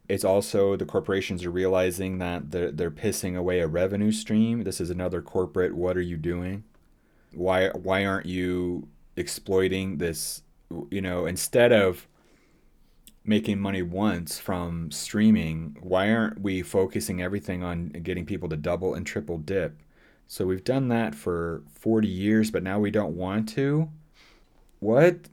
[0.07, 4.63] It's also the corporations are realizing that they're, they're pissing away a revenue stream.
[4.63, 6.63] This is another corporate, what are you doing?
[7.33, 10.41] Why, why aren't you exploiting this?
[10.91, 12.07] You know, instead of
[13.25, 18.93] making money once from streaming, why aren't we focusing everything on getting people to double
[18.93, 19.77] and triple dip?
[20.27, 23.89] So we've done that for 40 years, but now we don't want to.
[24.79, 25.27] What?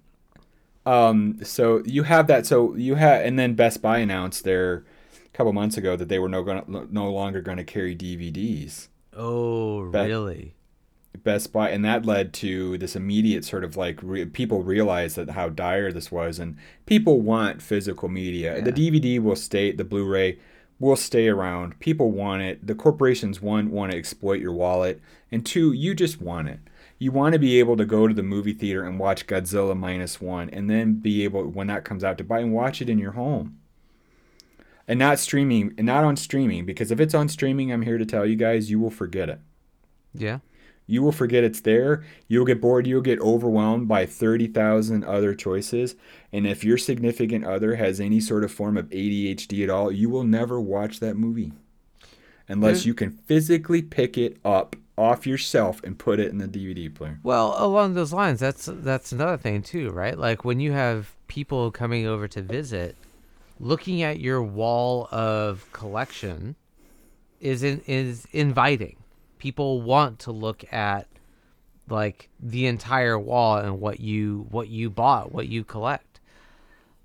[0.85, 2.47] Um, so you have that.
[2.47, 4.85] So you have, and then Best Buy announced their
[5.25, 8.89] a couple months ago that they were no gonna, no longer going to carry DVDs.
[9.15, 10.56] Oh, really?
[11.25, 15.31] Best Buy, and that led to this immediate sort of like re- people realized that
[15.31, 16.57] how dire this was, and
[16.87, 18.57] people want physical media.
[18.57, 18.65] Yeah.
[18.65, 20.39] The DVD will stay, the Blu-ray
[20.79, 21.79] will stay around.
[21.81, 22.67] People want it.
[22.67, 25.01] The corporations one want to exploit your wallet,
[25.31, 26.61] and two, you just want it.
[26.99, 30.21] You want to be able to go to the movie theater and watch Godzilla minus
[30.21, 32.99] one, and then be able when that comes out to buy and watch it in
[32.99, 33.59] your home
[34.89, 38.07] and not streaming and not on streaming because if it's on streaming i'm here to
[38.07, 39.41] tell you guys you will forget it
[40.15, 40.39] yeah
[40.87, 42.05] you will forget it's there.
[42.29, 42.87] You'll get bored.
[42.87, 45.97] You'll get overwhelmed by 30,000 other choices.
[46.33, 50.09] And if your significant other has any sort of form of ADHD at all, you
[50.09, 51.53] will never watch that movie.
[52.49, 56.47] unless There's- you can physically pick it up off yourself and put it in the
[56.47, 57.19] DVD player.
[57.25, 60.17] Well, along those lines, that's that's another thing too, right?
[60.17, 62.95] Like when you have people coming over to visit,
[63.59, 66.55] looking at your wall of collection
[67.41, 68.97] is in, is inviting.
[69.47, 71.07] People want to look at
[71.89, 76.19] like the entire wall and what you what you bought, what you collect.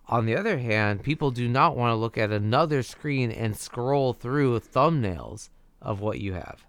[0.08, 4.14] On the other hand, people do not want to look at another screen and scroll
[4.14, 5.50] through thumbnails
[5.84, 6.66] of what you have.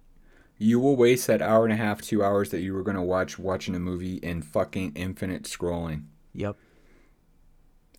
[0.58, 3.38] You will waste that hour and a half, two hours that you were gonna watch
[3.38, 6.02] watching a movie in fucking infinite scrolling.
[6.34, 6.54] Yep.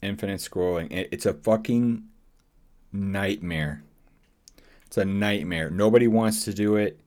[0.04, 0.92] Infinite scrolling.
[0.92, 2.04] It- It's a fucking
[2.92, 3.82] nightmare.
[4.86, 5.72] It's a nightmare.
[5.72, 7.00] Nobody wants to do it,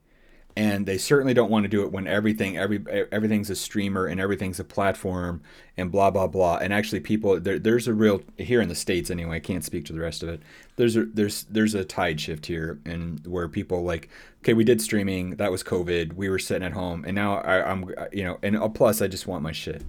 [0.57, 4.19] and they certainly don't want to do it when everything every everything's a streamer and
[4.19, 5.39] everything's a platform
[5.77, 6.57] and blah blah blah.
[6.57, 9.35] And actually, people there, there's a real here in the states anyway.
[9.35, 10.41] I can't speak to the rest of it.
[10.75, 14.09] There's a there's there's a tide shift here, and where people like
[14.41, 15.35] okay, we did streaming.
[15.35, 16.13] That was COVID.
[16.13, 19.07] We were sitting at home, and now I, I'm you know, and uh, plus I
[19.07, 19.83] just want my shit.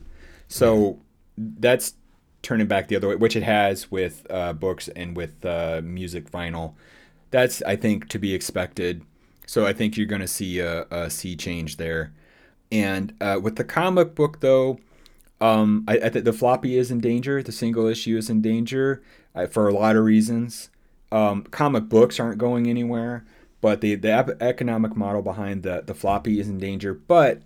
[0.49, 1.01] So
[1.39, 1.95] that's
[2.43, 6.31] turning back the other way, which it has with uh, books and with uh, music
[6.31, 6.75] vinyl.
[7.31, 9.03] That's I think to be expected.
[9.49, 12.13] So I think you're going to see a, a sea change there.
[12.71, 14.79] And uh, with the comic book though,
[15.41, 17.43] um, I, I think the floppy is in danger.
[17.43, 19.03] The single issue is in danger
[19.35, 20.69] uh, for a lot of reasons.
[21.11, 23.25] Um, comic books aren't going anywhere,
[23.63, 26.93] but the the economic model behind the the floppy is in danger.
[26.93, 27.41] But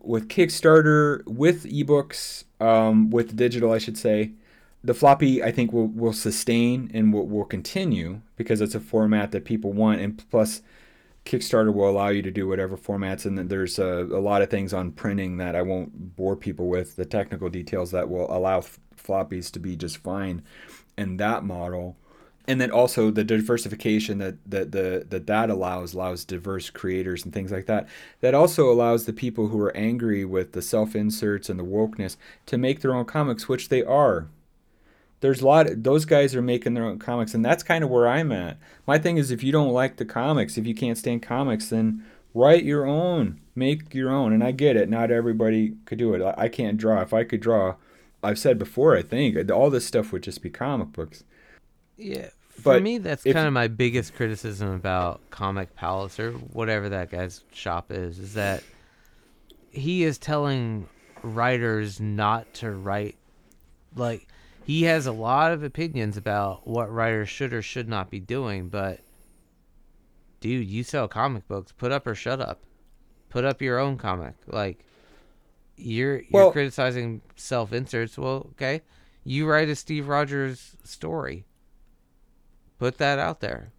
[0.00, 4.32] with Kickstarter, with ebooks, um, with digital, I should say,
[4.82, 9.32] the floppy I think will, will sustain and will, will continue because it's a format
[9.32, 10.62] that people want, and plus
[11.28, 14.72] Kickstarter will allow you to do whatever formats, and there's a, a lot of things
[14.72, 16.96] on printing that I won't bore people with.
[16.96, 20.42] The technical details that will allow f- floppies to be just fine
[20.96, 21.96] in that model.
[22.46, 27.34] And then also the diversification that that the that that allows allows diverse creators and
[27.34, 27.86] things like that.
[28.22, 32.16] That also allows the people who are angry with the self inserts and the wokeness
[32.46, 34.28] to make their own comics which they are
[35.20, 37.90] there's a lot of, those guys are making their own comics and that's kind of
[37.90, 38.56] where i'm at
[38.86, 42.04] my thing is if you don't like the comics if you can't stand comics then
[42.34, 46.22] write your own make your own and i get it not everybody could do it
[46.22, 47.74] i, I can't draw if i could draw
[48.22, 51.24] i've said before i think uh, all this stuff would just be comic books
[51.96, 52.28] Yeah.
[52.50, 56.88] For But me, that's if- kind of my biggest criticism about Comic Palace or whatever
[56.88, 58.64] that guy's shop is, is that
[59.70, 60.88] he is telling
[61.22, 63.16] writers not to write.
[63.94, 64.26] Like,
[64.68, 68.68] he has a lot of opinions about what writers should or should not be doing,
[68.68, 69.00] but
[70.40, 71.72] dude, you sell comic books.
[71.72, 72.60] Put up or shut up.
[73.30, 74.34] Put up your own comic.
[74.46, 74.84] Like,
[75.78, 78.18] you're you're criticizing self inserts.
[78.18, 78.82] Well, okay.
[79.24, 81.46] You write a Steve Rogers story.
[82.78, 83.72] Put that out there.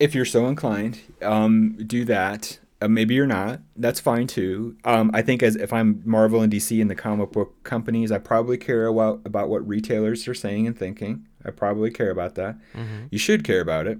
[0.00, 2.58] if you're so inclined, um, do that.
[2.80, 3.60] Uh, maybe you're not.
[3.76, 4.76] That's fine too.
[4.84, 8.18] Um, I think as if I'm Marvel and DC and the comic book companies, I
[8.18, 11.26] probably care about about what retailers are saying and thinking.
[11.44, 12.56] I probably care about that.
[12.74, 13.08] Mhm.
[13.10, 13.98] You should care about it.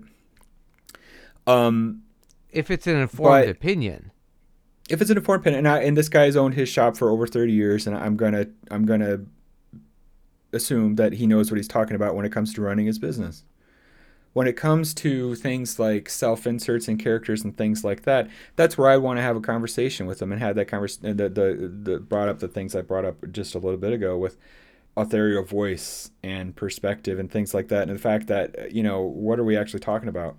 [1.46, 2.02] Um,
[2.50, 4.10] If it's an informed opinion.
[4.90, 7.26] if it's an informed opinion, and, I, and this guy's owned his shop for over
[7.26, 9.20] 30 years, and I'm gonna I'm gonna
[10.52, 13.42] assume that he knows what he's talking about when it comes to running his business.
[14.36, 18.76] When it comes to things like self inserts and characters and things like that, that's
[18.76, 21.16] where I want to have a conversation with them and have that conversation.
[21.16, 24.18] The, the the brought up the things I brought up just a little bit ago
[24.18, 24.36] with
[24.94, 29.38] authorial voice and perspective and things like that, and the fact that you know what
[29.38, 30.36] are we actually talking about?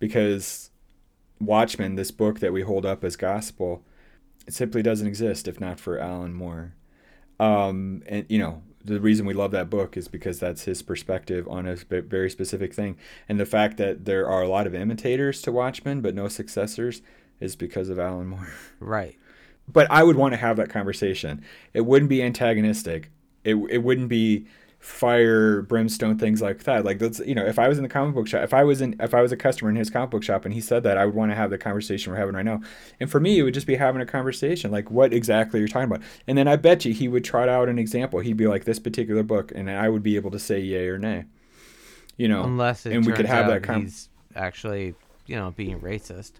[0.00, 0.72] Because
[1.40, 3.84] Watchmen, this book that we hold up as gospel,
[4.44, 6.74] it simply doesn't exist if not for Alan Moore.
[7.38, 11.46] Um, and you know the reason we love that book is because that's his perspective
[11.48, 12.96] on a spe- very specific thing,
[13.28, 17.02] and the fact that there are a lot of imitators to Watchmen but no successors
[17.40, 18.48] is because of Alan Moore.
[18.80, 19.16] Right.
[19.68, 21.44] But I would want to have that conversation.
[21.74, 23.10] It wouldn't be antagonistic.
[23.44, 24.46] It it wouldn't be
[24.80, 26.86] fire, brimstone, things like that.
[26.86, 28.80] Like that's you know, if I was in the comic book shop, if I was
[28.80, 30.96] in if I was a customer in his comic book shop and he said that,
[30.96, 32.60] I would want to have the conversation we're having right now.
[32.98, 35.68] And for me, it would just be having a conversation, like what exactly are you're
[35.68, 36.02] talking about.
[36.26, 38.20] And then I bet you he would trot out an example.
[38.20, 40.98] He'd be like this particular book, and I would be able to say yay or
[40.98, 41.24] nay.
[42.16, 44.94] You know, Unless it and we could have that con- he's actually,
[45.26, 46.32] you know, being racist.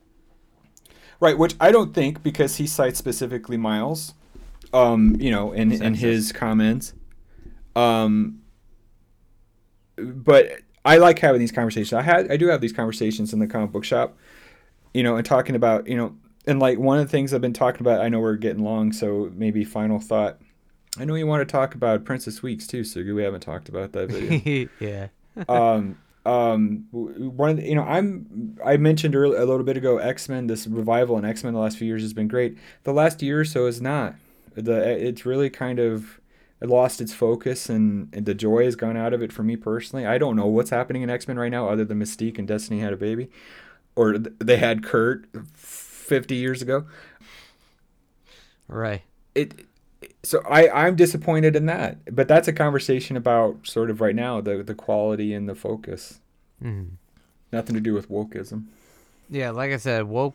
[1.20, 4.14] Right, which I don't think because he cites specifically Miles,
[4.72, 6.94] um, you know, in in his comments.
[7.76, 8.42] Um,
[9.96, 11.92] but I like having these conversations.
[11.92, 14.16] I had I do have these conversations in the comic book shop,
[14.94, 16.16] you know, and talking about you know,
[16.46, 18.00] and like one of the things I've been talking about.
[18.00, 20.38] I know we're getting long, so maybe final thought.
[20.98, 23.92] I know you want to talk about Princess Weekes too, so we haven't talked about
[23.92, 25.08] that video yeah.
[25.48, 25.96] um,
[26.26, 30.48] um one of the, you know i'm i mentioned earlier a little bit ago x-men
[30.48, 33.44] this revival in x-men the last few years has been great the last year or
[33.44, 34.14] so is not
[34.54, 36.19] the it's really kind of
[36.62, 40.06] lost its focus and, and the joy has gone out of it for me personally
[40.06, 42.92] i don't know what's happening in x-men right now other than mystique and destiny had
[42.92, 43.30] a baby
[43.96, 46.84] or they had kurt 50 years ago
[48.68, 49.02] right
[49.34, 49.66] it
[50.22, 52.14] so I, I'm disappointed in that.
[52.14, 56.20] But that's a conversation about sort of right now the the quality and the focus.
[56.62, 56.92] Mhm.
[57.52, 58.64] Nothing to do with wokeism.
[59.28, 60.34] Yeah, like I said, woke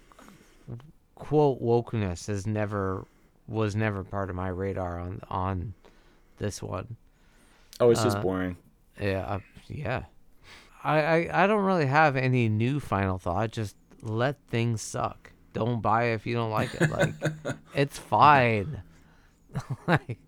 [1.16, 3.06] quote wokeness has never
[3.48, 5.74] was never part of my radar on on
[6.38, 6.98] this one.
[7.80, 8.58] Oh, it's just Uh, boring.
[9.00, 10.04] Yeah, yeah.
[10.84, 13.52] I, I I don't really have any new final thought.
[13.52, 15.32] Just let things suck.
[15.54, 16.90] Don't buy if you don't like it.
[16.90, 17.14] Like
[17.76, 18.84] it's fine.
[19.88, 20.20] like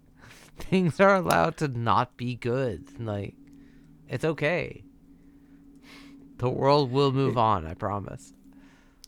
[0.58, 2.99] things are allowed to not be good.
[2.99, 3.36] Like
[4.10, 4.84] it's okay.
[6.38, 7.66] The world will move on.
[7.66, 8.34] I promise.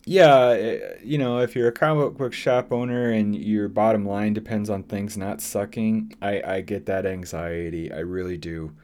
[0.10, 4.34] Yeah, eh, you know, if you're a comic book shop owner and your bottom line
[4.34, 7.92] depends on things not sucking, I, I get that anxiety.
[7.92, 8.76] I really do.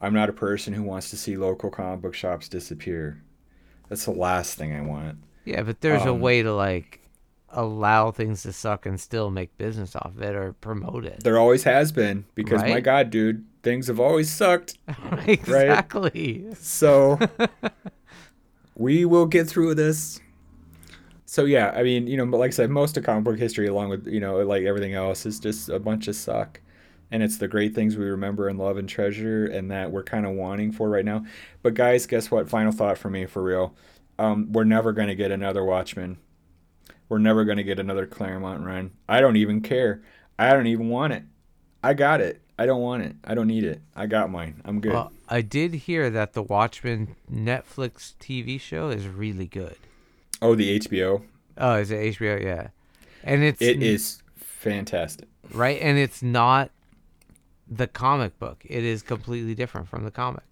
[0.00, 3.22] I'm not a person who wants to see local comic book shops disappear.
[3.88, 5.18] That's the last thing I want.
[5.44, 7.00] Yeah, but there's a Um, way to like
[7.50, 11.22] allow things to suck and still make business off it or promote it.
[11.22, 14.78] There always has been because my God, dude, things have always sucked.
[15.26, 16.46] exactly.
[16.54, 17.20] So
[18.74, 20.20] we will get through this.
[21.34, 23.66] So yeah, I mean, you know, but like I said, most of comic book history,
[23.66, 26.60] along with you know, like everything else, is just a bunch of suck.
[27.10, 30.26] And it's the great things we remember and love and treasure, and that we're kind
[30.26, 31.24] of wanting for right now.
[31.60, 32.48] But guys, guess what?
[32.48, 33.74] Final thought for me, for real.
[34.16, 36.18] Um, we're never gonna get another Watchmen.
[37.08, 38.92] We're never gonna get another Claremont run.
[39.08, 40.02] I don't even care.
[40.38, 41.24] I don't even want it.
[41.82, 42.42] I got it.
[42.60, 43.16] I don't want it.
[43.24, 43.82] I don't need it.
[43.96, 44.62] I got mine.
[44.64, 44.92] I'm good.
[44.92, 49.74] Well, I did hear that the Watchmen Netflix TV show is really good.
[50.42, 51.22] Oh, the HBO.
[51.58, 52.42] Oh, is it HBO?
[52.42, 52.68] Yeah,
[53.22, 55.28] and it's It is fantastic.
[55.52, 56.70] right, and it's not
[57.68, 58.64] the comic book.
[58.68, 60.42] It is completely different from the comic.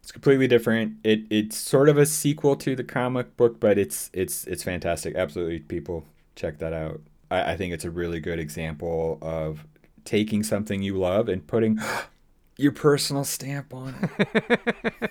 [0.00, 0.96] It's completely different.
[1.02, 5.14] It it's sort of a sequel to the comic book, but it's it's it's fantastic.
[5.16, 6.04] Absolutely, people
[6.36, 7.00] check that out.
[7.30, 9.66] I, I think it's a really good example of
[10.04, 11.78] taking something you love and putting
[12.58, 15.08] your personal stamp on it.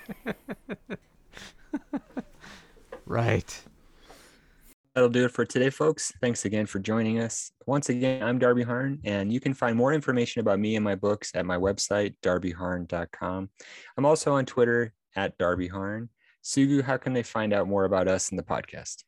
[3.05, 3.63] Right.
[4.93, 6.13] That'll do it for today, folks.
[6.21, 7.51] Thanks again for joining us.
[7.65, 10.93] Once again, I'm Darby Harn, and you can find more information about me and my
[10.93, 13.49] books at my website, darbyharn.com.
[13.97, 16.09] I'm also on Twitter at Darby Harn.
[16.43, 19.03] Sugu, how can they find out more about us and the podcast?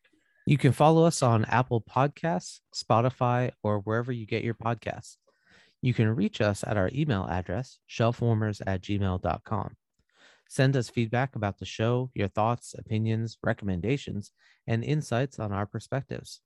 [0.48, 5.18] You can follow us on Apple Podcasts, Spotify, or wherever you get your podcasts.
[5.82, 9.76] You can reach us at our email address, shelfwarmers at gmail.com.
[10.48, 14.32] Send us feedback about the show, your thoughts, opinions, recommendations,
[14.68, 16.42] and insights on our perspectives.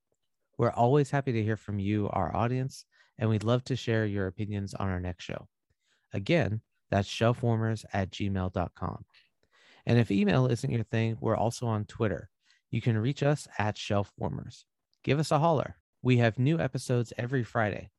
[0.57, 2.85] We're always happy to hear from you, our audience,
[3.17, 5.47] and we'd love to share your opinions on our next show.
[6.13, 9.05] Again, that's shelfwarmers at gmail.com.
[9.85, 12.29] And if email isn't your thing, we're also on Twitter.
[12.71, 14.63] You can reach us at shelfwarmers.
[15.03, 15.77] Give us a holler.
[16.01, 17.89] We have new episodes every Friday.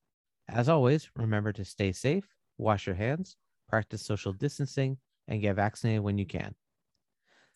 [0.48, 2.26] As always, remember to stay safe,
[2.58, 3.36] wash your hands,
[3.68, 4.98] practice social distancing,
[5.30, 6.54] and get vaccinated when you can.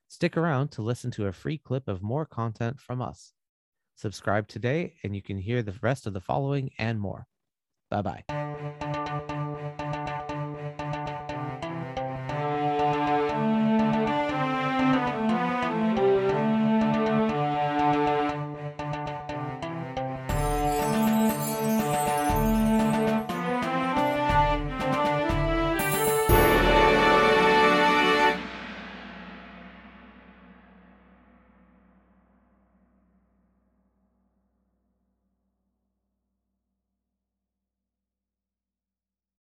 [0.09, 3.33] Stick around to listen to a free clip of more content from us.
[3.97, 7.27] Subscribe today, and you can hear the rest of the following and more.
[7.91, 8.44] Bye bye.